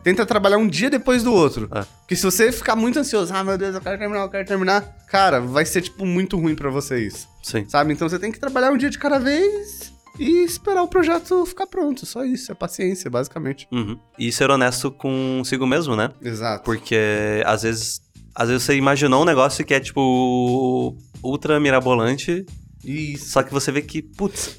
Tenta 0.02 0.26
trabalhar 0.26 0.58
um 0.58 0.66
dia 0.66 0.90
depois 0.90 1.22
do 1.22 1.32
outro. 1.32 1.68
É. 1.72 1.84
Porque 2.00 2.16
se 2.16 2.24
você 2.24 2.50
ficar 2.50 2.74
muito 2.74 2.98
ansioso, 2.98 3.32
ah, 3.32 3.44
meu 3.44 3.56
Deus, 3.56 3.74
eu 3.74 3.80
quero 3.80 3.98
terminar, 3.98 4.22
eu 4.22 4.28
quero 4.28 4.46
terminar, 4.46 4.96
cara, 5.08 5.40
vai 5.40 5.64
ser, 5.64 5.82
tipo, 5.82 6.04
muito 6.04 6.36
ruim 6.36 6.56
pra 6.56 6.70
você 6.70 6.98
isso. 7.06 7.28
Sim. 7.42 7.64
Sabe? 7.68 7.92
Então 7.92 8.08
você 8.08 8.18
tem 8.18 8.32
que 8.32 8.40
trabalhar 8.40 8.72
um 8.72 8.76
dia 8.76 8.90
de 8.90 8.98
cada 8.98 9.18
vez 9.18 9.91
e 10.18 10.44
esperar 10.44 10.82
o 10.82 10.88
projeto 10.88 11.44
ficar 11.46 11.66
pronto. 11.66 12.04
Só 12.06 12.24
isso, 12.24 12.50
é 12.52 12.54
paciência, 12.54 13.10
basicamente. 13.10 13.66
Uhum. 13.72 13.98
E 14.18 14.30
ser 14.32 14.50
honesto 14.50 14.90
consigo 14.90 15.66
mesmo, 15.66 15.96
né? 15.96 16.10
Exato. 16.22 16.64
Porque 16.64 17.42
às 17.46 17.62
vezes. 17.62 18.00
Às 18.34 18.48
vezes 18.48 18.62
você 18.62 18.74
imaginou 18.76 19.20
um 19.22 19.26
negócio 19.26 19.62
que 19.62 19.74
é, 19.74 19.78
tipo, 19.80 20.96
ultra 21.22 21.60
mirabolante, 21.60 22.46
Isso, 22.82 23.26
só 23.30 23.42
que 23.42 23.52
você 23.52 23.70
vê 23.70 23.82
que, 23.82 24.00
putz, 24.00 24.56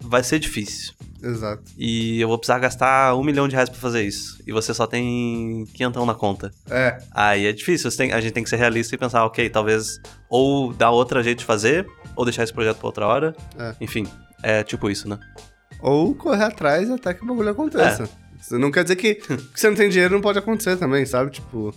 vai 0.00 0.22
ser 0.22 0.38
difícil. 0.38 0.92
exato. 1.20 1.64
E 1.76 2.20
eu 2.20 2.28
vou 2.28 2.38
precisar 2.38 2.60
gastar 2.60 3.16
um 3.16 3.24
milhão 3.24 3.48
de 3.48 3.56
reais 3.56 3.68
pra 3.68 3.76
fazer 3.76 4.04
isso. 4.04 4.38
E 4.46 4.52
você 4.52 4.72
só 4.72 4.86
tem 4.86 5.64
quinhentão 5.74 6.06
na 6.06 6.14
conta. 6.14 6.52
É, 6.70 6.96
Aí 7.10 7.46
é 7.46 7.52
difícil, 7.52 7.90
tem- 7.96 8.12
a 8.12 8.20
gente 8.20 8.32
tem 8.34 8.44
que 8.44 8.50
ser 8.50 8.56
realista 8.56 8.94
e 8.94 8.98
pensar, 8.98 9.24
ok, 9.24 9.50
talvez 9.50 10.00
ou 10.30 10.72
dar 10.72 10.92
outra 10.92 11.20
jeito 11.20 11.40
de 11.40 11.44
fazer, 11.44 11.84
ou 12.14 12.24
deixar 12.24 12.44
esse 12.44 12.52
projeto 12.52 12.76
pra 12.78 12.86
outra 12.86 13.04
hora. 13.08 13.36
É. 13.58 13.74
Enfim, 13.80 14.06
é 14.42 14.62
tipo 14.62 14.88
isso, 14.90 15.08
né? 15.08 15.18
ou 15.80 16.12
correr 16.14 16.42
atrás 16.44 16.90
até 16.90 17.14
que 17.14 17.22
o 17.22 17.26
bagulho 17.26 17.50
aconteça. 17.50 18.02
É. 18.04 18.08
Isso 18.40 18.58
não 18.58 18.70
quer 18.70 18.82
dizer 18.82 18.96
que, 18.96 19.14
que 19.22 19.38
você 19.54 19.68
não 19.68 19.76
tem 19.76 19.88
dinheiro 19.88 20.14
não 20.14 20.20
pode 20.20 20.38
acontecer 20.38 20.76
também, 20.76 21.04
sabe? 21.06 21.30
Tipo, 21.30 21.72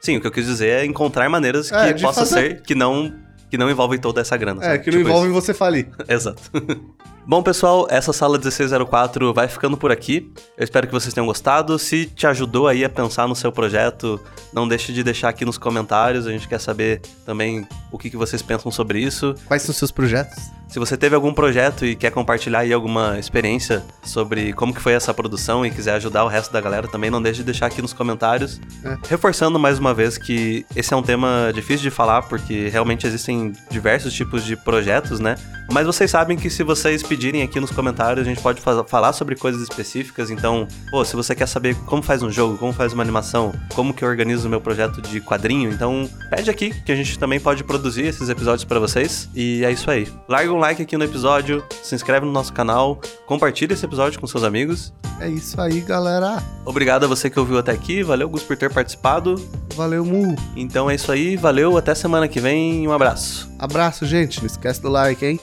Sim, 0.00 0.16
o 0.16 0.20
que 0.20 0.26
eu 0.26 0.30
quis 0.30 0.46
dizer 0.46 0.68
é 0.68 0.84
encontrar 0.84 1.28
maneiras 1.28 1.70
É, 1.72 1.88
que 1.88 1.94
de 1.94 2.02
possa 2.02 2.20
fazer- 2.20 2.34
ser 2.56 2.62
que 2.62 2.74
não 2.74 3.14
que 3.50 3.58
não 3.58 3.70
envolvem 3.70 3.98
toda 4.00 4.20
essa 4.20 4.36
grana. 4.36 4.62
é, 4.62 4.70
sabe? 4.72 4.78
que 4.84 4.90
não 4.90 4.98
Tipo 4.98 5.08
envolve 5.10 5.28
você 5.30 5.52
falir. 5.54 5.88
Exato. 6.08 6.42
Bom, 7.26 7.42
pessoal, 7.42 7.86
essa 7.88 8.12
sala 8.12 8.36
1604 8.36 9.32
vai 9.32 9.48
ficando 9.48 9.78
por 9.78 9.90
aqui. 9.90 10.30
Eu 10.58 10.64
espero 10.64 10.86
que 10.86 10.92
vocês 10.92 11.14
tenham 11.14 11.26
gostado. 11.26 11.78
Se 11.78 12.04
te 12.04 12.26
ajudou 12.26 12.68
aí 12.68 12.84
a 12.84 12.88
pensar 12.88 13.26
no 13.26 13.34
seu 13.34 13.50
projeto, 13.50 14.20
não 14.52 14.68
deixe 14.68 14.92
de 14.92 15.02
deixar 15.02 15.30
aqui 15.30 15.42
nos 15.42 15.56
comentários. 15.56 16.26
A 16.26 16.30
gente 16.30 16.46
quer 16.46 16.60
saber 16.60 17.00
também 17.24 17.66
o 17.90 17.96
que, 17.96 18.10
que 18.10 18.16
vocês 18.16 18.42
pensam 18.42 18.70
sobre 18.70 19.00
isso. 19.00 19.34
Quais 19.46 19.62
são 19.62 19.70
os 19.70 19.78
seus 19.78 19.90
projetos? 19.90 20.36
Se 20.68 20.78
você 20.78 20.96
teve 20.96 21.14
algum 21.14 21.32
projeto 21.32 21.86
e 21.86 21.94
quer 21.94 22.10
compartilhar 22.10 22.58
aí 22.58 22.72
alguma 22.72 23.18
experiência 23.18 23.82
sobre 24.02 24.52
como 24.52 24.74
que 24.74 24.80
foi 24.80 24.92
essa 24.92 25.14
produção 25.14 25.64
e 25.64 25.70
quiser 25.70 25.94
ajudar 25.94 26.24
o 26.24 26.28
resto 26.28 26.52
da 26.52 26.60
galera, 26.60 26.88
também 26.88 27.10
não 27.10 27.22
deixe 27.22 27.38
de 27.38 27.44
deixar 27.44 27.66
aqui 27.66 27.80
nos 27.80 27.92
comentários. 27.92 28.60
É. 28.84 28.98
Reforçando 29.08 29.58
mais 29.58 29.78
uma 29.78 29.94
vez 29.94 30.18
que 30.18 30.66
esse 30.74 30.92
é 30.92 30.96
um 30.96 31.02
tema 31.02 31.52
difícil 31.54 31.84
de 31.84 31.90
falar, 31.90 32.22
porque 32.22 32.68
realmente 32.68 33.06
existem 33.06 33.52
diversos 33.70 34.12
tipos 34.12 34.44
de 34.44 34.56
projetos, 34.56 35.20
né? 35.20 35.36
Mas 35.72 35.86
vocês 35.86 36.10
sabem 36.10 36.36
que 36.36 36.50
se 36.50 36.62
vocês 36.62 37.02
pedirem 37.02 37.42
aqui 37.42 37.58
nos 37.58 37.70
comentários, 37.70 38.26
a 38.26 38.28
gente 38.30 38.40
pode 38.40 38.60
fa- 38.60 38.84
falar 38.84 39.12
sobre 39.12 39.34
coisas 39.34 39.62
específicas. 39.62 40.30
Então, 40.30 40.68
pô, 40.90 41.04
se 41.04 41.16
você 41.16 41.34
quer 41.34 41.46
saber 41.46 41.74
como 41.86 42.02
faz 42.02 42.22
um 42.22 42.30
jogo, 42.30 42.56
como 42.58 42.72
faz 42.72 42.92
uma 42.92 43.02
animação, 43.02 43.52
como 43.74 43.92
que 43.94 44.04
eu 44.04 44.08
organizo 44.08 44.46
o 44.46 44.50
meu 44.50 44.60
projeto 44.60 45.00
de 45.00 45.20
quadrinho, 45.20 45.70
então 45.72 46.08
pede 46.30 46.50
aqui 46.50 46.70
que 46.84 46.92
a 46.92 46.96
gente 46.96 47.18
também 47.18 47.40
pode 47.40 47.64
produzir 47.64 48.02
esses 48.02 48.28
episódios 48.28 48.64
pra 48.64 48.78
vocês. 48.78 49.28
E 49.34 49.64
é 49.64 49.72
isso 49.72 49.90
aí. 49.90 50.06
Larga 50.28 50.52
um 50.52 50.58
like 50.58 50.82
aqui 50.82 50.96
no 50.96 51.04
episódio, 51.04 51.64
se 51.82 51.94
inscreve 51.94 52.26
no 52.26 52.32
nosso 52.32 52.52
canal, 52.52 53.00
compartilha 53.26 53.72
esse 53.72 53.84
episódio 53.84 54.20
com 54.20 54.26
seus 54.26 54.44
amigos. 54.44 54.92
É 55.20 55.28
isso 55.28 55.60
aí, 55.60 55.80
galera. 55.80 56.42
Obrigado 56.64 57.04
a 57.04 57.06
você 57.06 57.30
que 57.30 57.38
ouviu 57.40 57.58
até 57.58 57.72
aqui, 57.72 58.02
valeu 58.02 58.28
Gus 58.28 58.42
por 58.42 58.56
ter 58.56 58.70
participado. 58.72 59.36
Valeu, 59.74 60.04
Mu. 60.04 60.36
Então 60.56 60.90
é 60.90 60.94
isso 60.94 61.10
aí, 61.10 61.36
valeu, 61.36 61.76
até 61.78 61.94
semana 61.94 62.28
que 62.28 62.38
vem, 62.40 62.86
um 62.86 62.92
abraço. 62.92 63.50
Abraço, 63.58 64.04
gente. 64.06 64.40
Não 64.40 64.46
esquece 64.46 64.80
do 64.82 64.88
like, 64.88 65.24
hein? 65.24 65.40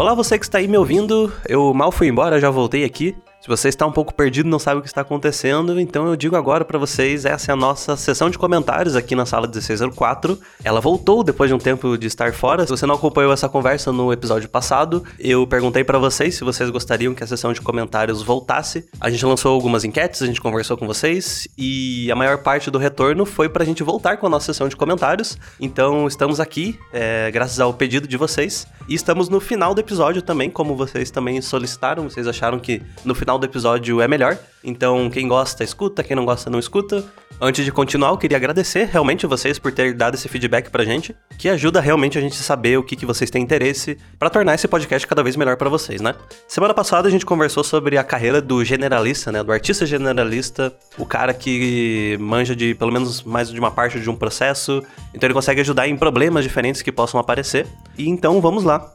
Olá, 0.00 0.14
você 0.14 0.38
que 0.38 0.46
está 0.46 0.56
aí 0.56 0.66
me 0.66 0.78
ouvindo. 0.78 1.30
Eu 1.46 1.74
mal 1.74 1.92
fui 1.92 2.08
embora, 2.08 2.40
já 2.40 2.48
voltei 2.48 2.84
aqui. 2.84 3.14
Se 3.40 3.48
você 3.48 3.70
está 3.70 3.86
um 3.86 3.92
pouco 3.92 4.12
perdido, 4.12 4.50
não 4.50 4.58
sabe 4.58 4.80
o 4.80 4.82
que 4.82 4.88
está 4.88 5.00
acontecendo, 5.00 5.80
então 5.80 6.06
eu 6.06 6.14
digo 6.14 6.36
agora 6.36 6.62
para 6.62 6.78
vocês, 6.78 7.24
essa 7.24 7.50
é 7.50 7.54
a 7.54 7.56
nossa 7.56 7.96
sessão 7.96 8.28
de 8.28 8.36
comentários 8.36 8.94
aqui 8.94 9.14
na 9.14 9.24
sala 9.24 9.46
1604. 9.46 10.38
Ela 10.62 10.78
voltou 10.78 11.24
depois 11.24 11.48
de 11.48 11.54
um 11.54 11.58
tempo 11.58 11.96
de 11.96 12.06
estar 12.06 12.34
fora. 12.34 12.66
Se 12.66 12.70
você 12.70 12.84
não 12.84 12.96
acompanhou 12.96 13.32
essa 13.32 13.48
conversa 13.48 13.90
no 13.90 14.12
episódio 14.12 14.46
passado, 14.46 15.02
eu 15.18 15.46
perguntei 15.46 15.82
para 15.82 15.98
vocês 15.98 16.34
se 16.34 16.44
vocês 16.44 16.68
gostariam 16.68 17.14
que 17.14 17.24
a 17.24 17.26
sessão 17.26 17.54
de 17.54 17.62
comentários 17.62 18.22
voltasse. 18.22 18.86
A 19.00 19.08
gente 19.08 19.24
lançou 19.24 19.54
algumas 19.54 19.84
enquetes, 19.84 20.20
a 20.20 20.26
gente 20.26 20.40
conversou 20.40 20.76
com 20.76 20.86
vocês 20.86 21.48
e 21.56 22.12
a 22.12 22.14
maior 22.14 22.42
parte 22.42 22.70
do 22.70 22.76
retorno 22.76 23.24
foi 23.24 23.48
pra 23.48 23.64
gente 23.64 23.82
voltar 23.82 24.18
com 24.18 24.26
a 24.26 24.30
nossa 24.30 24.52
sessão 24.52 24.68
de 24.68 24.76
comentários. 24.76 25.38
Então 25.58 26.06
estamos 26.06 26.40
aqui, 26.40 26.78
é, 26.92 27.30
graças 27.30 27.58
ao 27.58 27.72
pedido 27.72 28.06
de 28.06 28.18
vocês. 28.18 28.66
E 28.86 28.94
estamos 28.94 29.30
no 29.30 29.40
final 29.40 29.72
do 29.74 29.80
episódio 29.80 30.20
também, 30.20 30.50
como 30.50 30.76
vocês 30.76 31.10
também 31.10 31.40
solicitaram. 31.40 32.02
Vocês 32.02 32.26
acharam 32.26 32.58
que 32.58 32.82
no 33.02 33.14
final 33.14 33.29
do 33.38 33.46
episódio 33.46 34.00
é 34.00 34.08
melhor. 34.08 34.38
Então, 34.62 35.08
quem 35.10 35.26
gosta, 35.26 35.64
escuta. 35.64 36.02
Quem 36.02 36.16
não 36.16 36.24
gosta, 36.24 36.50
não 36.50 36.58
escuta. 36.58 37.04
Antes 37.42 37.64
de 37.64 37.72
continuar, 37.72 38.10
eu 38.10 38.18
queria 38.18 38.36
agradecer 38.36 38.90
realmente 38.92 39.26
vocês 39.26 39.58
por 39.58 39.72
ter 39.72 39.94
dado 39.94 40.14
esse 40.14 40.28
feedback 40.28 40.68
pra 40.68 40.84
gente, 40.84 41.16
que 41.38 41.48
ajuda 41.48 41.80
realmente 41.80 42.18
a 42.18 42.20
gente 42.20 42.34
a 42.34 42.42
saber 42.42 42.76
o 42.78 42.82
que, 42.82 42.94
que 42.94 43.06
vocês 43.06 43.30
têm 43.30 43.42
interesse 43.42 43.96
pra 44.18 44.28
tornar 44.28 44.54
esse 44.54 44.68
podcast 44.68 45.08
cada 45.08 45.22
vez 45.22 45.36
melhor 45.36 45.56
pra 45.56 45.70
vocês, 45.70 46.02
né? 46.02 46.14
Semana 46.46 46.74
passada 46.74 47.08
a 47.08 47.10
gente 47.10 47.24
conversou 47.24 47.64
sobre 47.64 47.96
a 47.96 48.04
carreira 48.04 48.42
do 48.42 48.62
generalista, 48.62 49.32
né? 49.32 49.42
Do 49.42 49.52
artista 49.52 49.86
generalista, 49.86 50.70
o 50.98 51.06
cara 51.06 51.32
que 51.32 52.18
manja 52.20 52.54
de 52.54 52.74
pelo 52.74 52.92
menos 52.92 53.22
mais 53.22 53.50
de 53.50 53.58
uma 53.58 53.70
parte 53.70 53.98
de 53.98 54.10
um 54.10 54.14
processo, 54.14 54.82
então 55.14 55.26
ele 55.26 55.34
consegue 55.34 55.62
ajudar 55.62 55.88
em 55.88 55.96
problemas 55.96 56.44
diferentes 56.44 56.82
que 56.82 56.92
possam 56.92 57.18
aparecer. 57.18 57.66
E 57.96 58.06
então 58.06 58.38
vamos 58.42 58.64
lá. 58.64 58.92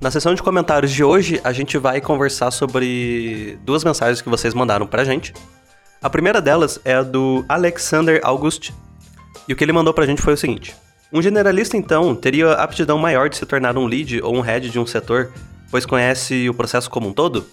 Na 0.00 0.12
sessão 0.12 0.32
de 0.32 0.40
comentários 0.40 0.92
de 0.92 1.02
hoje, 1.02 1.40
a 1.42 1.52
gente 1.52 1.76
vai 1.76 2.00
conversar 2.00 2.52
sobre 2.52 3.58
duas 3.64 3.82
mensagens 3.82 4.22
que 4.22 4.28
vocês 4.28 4.54
mandaram 4.54 4.86
pra 4.86 5.02
gente. 5.02 5.34
A 6.00 6.08
primeira 6.08 6.40
delas 6.40 6.80
é 6.84 6.94
a 6.94 7.02
do 7.02 7.44
Alexander 7.48 8.20
August, 8.22 8.70
e 9.48 9.52
o 9.52 9.56
que 9.56 9.64
ele 9.64 9.72
mandou 9.72 9.92
pra 9.92 10.06
gente 10.06 10.22
foi 10.22 10.34
o 10.34 10.36
seguinte: 10.36 10.76
Um 11.12 11.20
generalista, 11.20 11.76
então, 11.76 12.14
teria 12.14 12.52
aptidão 12.52 12.96
maior 12.96 13.28
de 13.28 13.36
se 13.36 13.44
tornar 13.44 13.76
um 13.76 13.86
lead 13.86 14.22
ou 14.22 14.36
um 14.36 14.40
head 14.40 14.70
de 14.70 14.78
um 14.78 14.86
setor, 14.86 15.32
pois 15.68 15.84
conhece 15.84 16.48
o 16.48 16.54
processo 16.54 16.88
como 16.88 17.08
um 17.08 17.12
todo? 17.12 17.44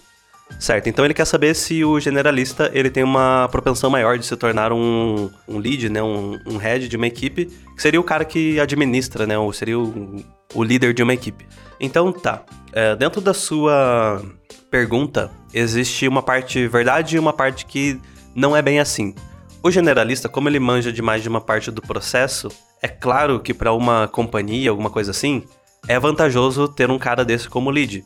Certo, 0.60 0.88
então 0.88 1.04
ele 1.04 1.14
quer 1.14 1.24
saber 1.24 1.52
se 1.56 1.84
o 1.84 1.98
generalista 1.98 2.70
ele 2.72 2.88
tem 2.88 3.02
uma 3.02 3.48
propensão 3.50 3.90
maior 3.90 4.16
de 4.16 4.24
se 4.24 4.36
tornar 4.36 4.72
um, 4.72 5.28
um 5.48 5.58
lead, 5.58 5.88
né, 5.88 6.00
um, 6.00 6.38
um 6.46 6.56
head 6.58 6.88
de 6.88 6.96
uma 6.96 7.08
equipe, 7.08 7.46
que 7.74 7.82
seria 7.82 8.00
o 8.00 8.04
cara 8.04 8.24
que 8.24 8.60
administra, 8.60 9.26
né, 9.26 9.36
ou 9.36 9.52
seria 9.52 9.76
o, 9.76 10.24
o 10.54 10.62
líder 10.62 10.94
de 10.94 11.02
uma 11.02 11.12
equipe. 11.12 11.44
Então 11.80 12.12
tá, 12.12 12.42
é, 12.72 12.96
dentro 12.96 13.20
da 13.20 13.34
sua 13.34 14.22
pergunta 14.70 15.30
existe 15.52 16.08
uma 16.08 16.22
parte 16.22 16.66
verdade 16.66 17.16
e 17.16 17.18
uma 17.18 17.32
parte 17.32 17.66
que 17.66 18.00
não 18.34 18.56
é 18.56 18.62
bem 18.62 18.80
assim. 18.80 19.14
O 19.62 19.70
generalista, 19.70 20.28
como 20.28 20.48
ele 20.48 20.60
manja 20.60 20.92
de 20.92 21.02
mais 21.02 21.22
de 21.22 21.28
uma 21.28 21.40
parte 21.40 21.70
do 21.70 21.82
processo, 21.82 22.48
é 22.82 22.88
claro 22.88 23.40
que 23.40 23.52
para 23.52 23.72
uma 23.72 24.06
companhia, 24.06 24.70
alguma 24.70 24.90
coisa 24.90 25.10
assim, 25.10 25.42
é 25.88 25.98
vantajoso 25.98 26.68
ter 26.68 26.90
um 26.90 26.98
cara 26.98 27.24
desse 27.24 27.48
como 27.48 27.70
lead. 27.70 28.04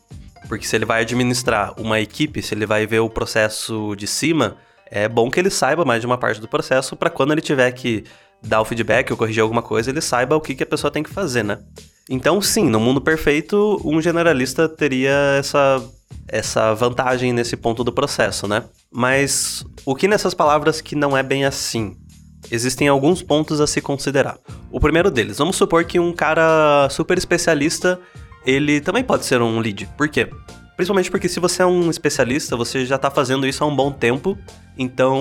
Porque 0.48 0.66
se 0.66 0.74
ele 0.74 0.84
vai 0.84 1.02
administrar 1.02 1.78
uma 1.78 2.00
equipe, 2.00 2.42
se 2.42 2.54
ele 2.54 2.66
vai 2.66 2.86
ver 2.86 3.00
o 3.00 3.10
processo 3.10 3.94
de 3.96 4.06
cima, 4.06 4.56
é 4.86 5.08
bom 5.08 5.30
que 5.30 5.38
ele 5.38 5.50
saiba 5.50 5.84
mais 5.84 6.00
de 6.00 6.06
uma 6.06 6.18
parte 6.18 6.40
do 6.40 6.48
processo 6.48 6.96
para 6.96 7.10
quando 7.10 7.32
ele 7.32 7.40
tiver 7.40 7.70
que 7.72 8.04
dar 8.42 8.60
o 8.60 8.64
feedback 8.64 9.10
ou 9.10 9.16
corrigir 9.16 9.42
alguma 9.42 9.62
coisa, 9.62 9.90
ele 9.90 10.00
saiba 10.00 10.34
o 10.34 10.40
que, 10.40 10.54
que 10.54 10.62
a 10.62 10.66
pessoa 10.66 10.90
tem 10.90 11.02
que 11.02 11.10
fazer, 11.10 11.42
né? 11.42 11.58
Então, 12.12 12.42
sim, 12.42 12.68
no 12.68 12.80
mundo 12.80 13.00
perfeito, 13.00 13.80
um 13.84 14.02
generalista 14.02 14.68
teria 14.68 15.14
essa, 15.38 15.80
essa 16.26 16.74
vantagem 16.74 17.32
nesse 17.32 17.56
ponto 17.56 17.84
do 17.84 17.92
processo, 17.92 18.48
né? 18.48 18.64
Mas 18.90 19.64
o 19.86 19.94
que 19.94 20.08
nessas 20.08 20.34
palavras 20.34 20.80
que 20.80 20.96
não 20.96 21.16
é 21.16 21.22
bem 21.22 21.44
assim? 21.44 21.96
Existem 22.50 22.88
alguns 22.88 23.22
pontos 23.22 23.60
a 23.60 23.66
se 23.66 23.80
considerar. 23.80 24.38
O 24.72 24.80
primeiro 24.80 25.08
deles, 25.08 25.38
vamos 25.38 25.54
supor 25.54 25.84
que 25.84 26.00
um 26.00 26.12
cara 26.12 26.88
super 26.90 27.16
especialista, 27.16 28.00
ele 28.44 28.80
também 28.80 29.04
pode 29.04 29.24
ser 29.24 29.40
um 29.40 29.60
lead. 29.60 29.88
Por 29.96 30.08
quê? 30.08 30.28
Principalmente 30.80 31.10
porque 31.10 31.28
se 31.28 31.38
você 31.38 31.60
é 31.60 31.66
um 31.66 31.90
especialista, 31.90 32.56
você 32.56 32.86
já 32.86 32.96
tá 32.96 33.10
fazendo 33.10 33.46
isso 33.46 33.62
há 33.62 33.66
um 33.66 33.76
bom 33.76 33.92
tempo. 33.92 34.38
Então, 34.78 35.14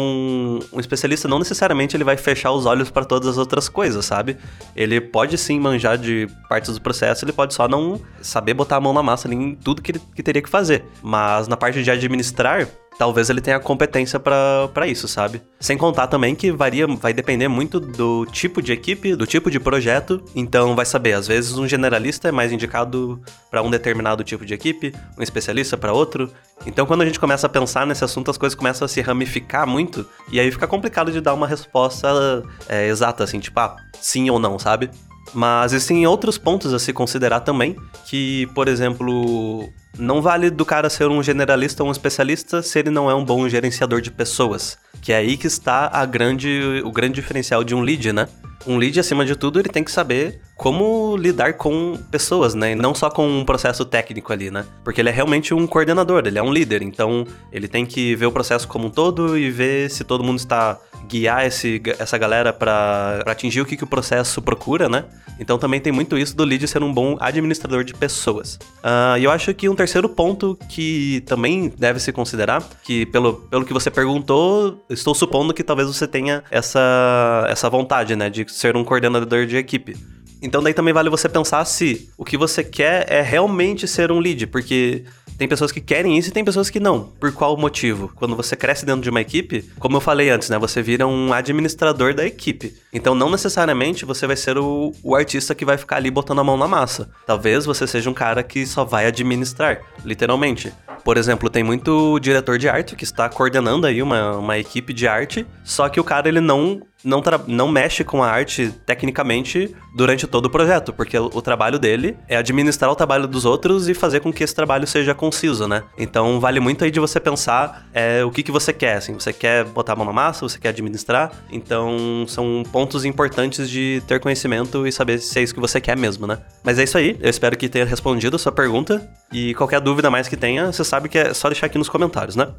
um 0.71 0.79
especialista 0.79 1.27
não 1.27 1.37
necessariamente 1.37 1.97
ele 1.97 2.05
vai 2.05 2.15
fechar 2.15 2.53
os 2.53 2.65
olhos 2.65 2.89
para 2.89 3.03
todas 3.03 3.27
as 3.27 3.37
outras 3.37 3.67
coisas, 3.67 4.05
sabe? 4.05 4.37
Ele 4.73 5.01
pode 5.01 5.37
sim 5.37 5.59
manjar 5.59 5.97
de 5.97 6.29
partes 6.47 6.73
do 6.73 6.79
processo, 6.79 7.25
ele 7.25 7.33
pode 7.33 7.53
só 7.53 7.67
não 7.67 7.99
saber 8.21 8.53
botar 8.53 8.77
a 8.77 8.79
mão 8.79 8.93
na 8.93 9.03
massa 9.03 9.27
em 9.27 9.53
tudo 9.53 9.81
que 9.81 9.91
ele 9.91 10.01
que 10.15 10.23
teria 10.23 10.41
que 10.41 10.47
fazer. 10.47 10.85
Mas 11.03 11.49
na 11.49 11.57
parte 11.57 11.83
de 11.83 11.91
administrar, 11.91 12.65
talvez 12.99 13.29
ele 13.29 13.39
tenha 13.39 13.57
competência 13.62 14.19
para 14.19 14.85
isso, 14.85 15.07
sabe? 15.07 15.41
Sem 15.57 15.77
contar 15.77 16.07
também 16.07 16.35
que 16.35 16.51
varia, 16.51 16.85
vai 16.85 17.13
depender 17.13 17.47
muito 17.47 17.79
do 17.79 18.25
tipo 18.25 18.62
de 18.62 18.73
equipe, 18.73 19.15
do 19.15 19.25
tipo 19.25 19.49
de 19.49 19.57
projeto. 19.57 20.21
Então 20.35 20.75
vai 20.75 20.85
saber, 20.85 21.13
às 21.13 21.25
vezes 21.25 21.57
um 21.57 21.65
generalista 21.65 22.27
é 22.27 22.31
mais 22.31 22.51
indicado 22.51 23.21
para 23.49 23.63
um 23.63 23.69
determinado 23.69 24.21
tipo 24.21 24.45
de 24.45 24.53
equipe, 24.53 24.93
um 25.17 25.23
especialista 25.23 25.77
para 25.77 25.93
outro. 25.93 26.29
Então 26.65 26.85
quando 26.85 27.01
a 27.01 27.05
gente 27.05 27.21
começa 27.21 27.47
a 27.47 27.49
pensar 27.49 27.88
nesse 27.88 28.03
assunto, 28.03 28.29
as 28.29 28.38
coisas 28.38 28.53
começam 28.53 28.85
a 28.85 28.89
se 28.89 28.99
ramificar 28.99 29.65
muito 29.65 30.05
e 30.29 30.38
aí 30.38 30.51
fica 30.51 30.67
complicado 30.67 31.09
de 31.09 31.21
dar 31.21 31.33
uma 31.33 31.47
resposta 31.47 32.43
é, 32.67 32.89
exata, 32.89 33.23
assim, 33.23 33.39
tipo, 33.39 33.57
ah, 33.62 33.77
sim 34.01 34.29
ou 34.29 34.38
não, 34.38 34.59
sabe? 34.59 34.91
Mas 35.33 35.73
existem 35.73 36.05
outros 36.07 36.37
pontos 36.37 36.73
a 36.73 36.79
se 36.79 36.91
considerar 36.93 37.41
também, 37.41 37.75
que, 38.05 38.47
por 38.55 38.67
exemplo, 38.67 39.69
não 39.97 40.21
vale 40.21 40.49
do 40.49 40.65
cara 40.65 40.89
ser 40.89 41.07
um 41.07 41.21
generalista 41.21 41.83
ou 41.83 41.89
um 41.89 41.91
especialista 41.91 42.61
se 42.61 42.79
ele 42.79 42.89
não 42.89 43.09
é 43.09 43.15
um 43.15 43.23
bom 43.23 43.47
gerenciador 43.47 44.01
de 44.01 44.11
pessoas. 44.11 44.77
Que 45.01 45.13
é 45.13 45.17
aí 45.17 45.37
que 45.37 45.47
está 45.47 45.89
a 45.91 46.05
grande, 46.05 46.81
o 46.83 46.91
grande 46.91 47.15
diferencial 47.15 47.63
de 47.63 47.75
um 47.75 47.81
lead, 47.81 48.11
né? 48.11 48.27
Um 48.67 48.77
lead, 48.77 48.99
acima 48.99 49.25
de 49.25 49.35
tudo, 49.35 49.59
ele 49.59 49.69
tem 49.69 49.83
que 49.83 49.91
saber 49.91 50.41
como 50.55 51.15
lidar 51.15 51.53
com 51.53 51.97
pessoas, 52.11 52.53
né? 52.53 52.73
E 52.73 52.75
não 52.75 52.93
só 52.93 53.09
com 53.09 53.25
um 53.25 53.45
processo 53.45 53.85
técnico 53.85 54.33
ali, 54.33 54.51
né? 54.51 54.65
Porque 54.83 54.99
ele 54.99 55.07
é 55.07 55.11
realmente 55.11 55.53
um 55.53 55.65
coordenador, 55.65 56.23
ele 56.25 56.37
é 56.37 56.43
um 56.43 56.51
líder. 56.51 56.81
Então, 56.81 57.25
ele 57.53 57.69
tem 57.69 57.85
que 57.85 58.15
ver 58.15 58.25
o 58.25 58.31
processo 58.31 58.67
como 58.67 58.87
um 58.87 58.89
todo 58.89 59.37
e 59.37 59.49
ver 59.49 59.89
se 59.89 60.03
todo 60.03 60.23
mundo 60.23 60.39
está 60.39 60.77
guiar 61.07 61.45
esse, 61.45 61.81
essa 61.97 62.17
galera 62.17 62.51
para 62.51 63.23
atingir 63.25 63.62
o 63.62 63.65
que, 63.65 63.75
que 63.77 63.83
o 63.83 63.88
processo 63.88 64.41
procura, 64.41 64.88
né? 64.88 65.05
Então 65.39 65.57
também 65.57 65.79
tem 65.79 65.91
muito 65.91 66.17
isso 66.17 66.35
do 66.35 66.43
lead 66.43 66.67
ser 66.67 66.83
um 66.83 66.93
bom 66.93 67.15
administrador 67.19 67.83
de 67.83 67.93
pessoas. 67.93 68.55
Uh, 68.83 69.17
e 69.17 69.23
eu 69.23 69.31
acho 69.31 69.53
que 69.53 69.69
um 69.69 69.75
terceiro 69.75 70.09
ponto 70.09 70.57
que 70.67 71.23
também 71.25 71.71
deve 71.77 71.99
se 71.99 72.12
considerar, 72.12 72.62
que 72.83 73.05
pelo, 73.05 73.33
pelo 73.33 73.65
que 73.65 73.71
você 73.71 73.89
perguntou, 73.89 74.85
estou 74.89 75.15
supondo 75.15 75.53
que 75.53 75.63
talvez 75.63 75.88
você 75.88 76.07
tenha 76.07 76.43
essa, 76.51 77.45
essa 77.47 77.69
vontade, 77.69 78.15
né, 78.15 78.29
de 78.29 78.45
ser 78.51 78.75
um 78.75 78.83
coordenador 78.83 79.45
de 79.45 79.55
equipe. 79.55 79.95
Então 80.41 80.62
daí 80.62 80.73
também 80.73 80.93
vale 80.93 81.09
você 81.09 81.27
pensar 81.27 81.63
se 81.65 82.09
o 82.17 82.23
que 82.23 82.38
você 82.38 82.63
quer 82.63 83.05
é 83.09 83.21
realmente 83.21 83.88
ser 83.88 84.12
um 84.12 84.19
lead, 84.19 84.47
porque 84.47 85.03
tem 85.39 85.47
pessoas 85.47 85.71
que 85.71 85.80
querem 85.80 86.17
isso 86.17 86.28
e 86.28 86.34
tem 86.34 86.43
pessoas 86.43 86.69
que 86.69 86.82
não. 86.82 87.13
Por 87.17 87.32
qual 87.32 87.56
motivo? 87.56 88.12
Quando 88.13 88.36
você 88.36 88.58
cresce 88.58 88.86
dentro 88.86 89.02
de 89.02 89.10
uma 89.10 89.21
equipe, 89.21 89.62
como 89.80 89.95
eu 89.95 90.02
falei 90.02 90.30
antes, 90.30 90.49
né? 90.49 90.60
Você 90.60 90.82
vira 90.82 91.08
um 91.08 91.32
administrador 91.32 92.13
da 92.13 92.25
equipe. 92.25 92.75
Então, 92.91 93.15
não 93.15 93.30
necessariamente 93.30 94.04
você 94.04 94.28
vai 94.28 94.36
ser 94.36 94.58
o, 94.58 94.93
o 95.02 95.15
artista 95.15 95.56
que 95.56 95.63
vai 95.63 95.78
ficar 95.78 95.95
ali 95.95 96.12
botando 96.12 96.39
a 96.39 96.43
mão 96.43 96.58
na 96.58 96.67
massa. 96.67 97.10
Talvez 97.25 97.65
você 97.65 97.88
seja 97.88 98.10
um 98.10 98.13
cara 98.13 98.43
que 98.43 98.65
só 98.65 98.84
vai 98.84 99.06
administrar, 99.06 99.80
literalmente. 100.04 100.73
Por 101.06 101.15
exemplo, 101.15 101.49
tem 101.49 101.63
muito 101.63 102.19
diretor 102.19 102.58
de 102.58 102.67
arte 102.67 102.97
que 102.97 103.06
está 103.06 103.30
coordenando 103.30 103.88
aí 103.88 104.02
uma, 104.04 104.36
uma 104.38 104.58
equipe 104.58 104.91
de 104.91 105.08
arte, 105.08 105.47
só 105.63 105.88
que 105.88 106.02
o 106.02 106.04
cara 106.04 106.28
ele 106.28 106.41
não 106.41 106.82
não, 107.03 107.21
não 107.47 107.67
mexe 107.67 108.03
com 108.03 108.21
a 108.23 108.29
arte 108.29 108.73
tecnicamente 108.85 109.73
durante 109.95 110.27
todo 110.27 110.45
o 110.45 110.49
projeto, 110.49 110.91
porque 110.93 111.17
o, 111.17 111.41
trabalho 111.41 111.79
dele 111.79 112.17
é 112.27 112.35
administrar 112.35 112.91
o 112.91 112.95
trabalho 112.95 113.27
dos 113.27 113.45
outros 113.45 113.88
e 113.88 113.93
fazer 113.93 114.19
com 114.19 114.31
que 114.31 114.43
esse 114.43 114.53
trabalho 114.53 114.85
seja 114.85 115.13
conciso, 115.13 115.67
né? 115.67 115.83
Então 115.97 116.39
vale 116.39 116.59
muito 116.59 116.83
aí 116.83 116.91
de 116.91 116.99
você 116.99 117.19
pensar 117.19 117.88
é, 117.93 118.23
o 118.23 118.31
que, 118.31 118.43
que 118.43 118.51
você 118.51 118.73
quer, 118.73 118.97
assim, 118.97 119.13
você 119.13 119.31
quer 119.31 119.63
botar 119.65 119.93
a 119.93 119.95
mão 119.95 120.05
na 120.05 120.13
massa, 120.13 120.47
você 120.47 120.59
quer 120.59 120.69
administrar, 120.69 121.31
então 121.51 122.25
são 122.27 122.63
pontos 122.71 123.05
importantes 123.05 123.69
de 123.69 124.03
ter 124.07 124.19
conhecimento 124.19 124.85
e 124.85 124.91
saber 124.91 125.19
se 125.19 125.39
é 125.39 125.43
isso 125.43 125.53
que 125.53 125.59
você 125.59 125.79
quer 125.79 125.97
mesmo, 125.97 126.27
né? 126.27 126.38
Mas 126.63 126.77
é 126.77 126.83
isso 126.83 126.97
aí, 126.97 127.17
eu 127.21 127.29
espero 127.29 127.57
que 127.57 127.69
tenha 127.69 127.85
respondido 127.85 128.35
a 128.35 128.39
sua 128.39 128.51
pergunta 128.51 129.09
e 129.31 129.53
qualquer 129.55 129.79
dúvida 129.79 130.09
mais 130.09 130.27
que 130.27 130.35
tenha, 130.35 130.71
você 130.71 130.83
sabe 130.83 131.09
que 131.09 131.17
é 131.17 131.33
só 131.33 131.47
deixar 131.49 131.67
aqui 131.67 131.77
nos 131.77 131.89
comentários, 131.89 132.35
né? 132.35 132.49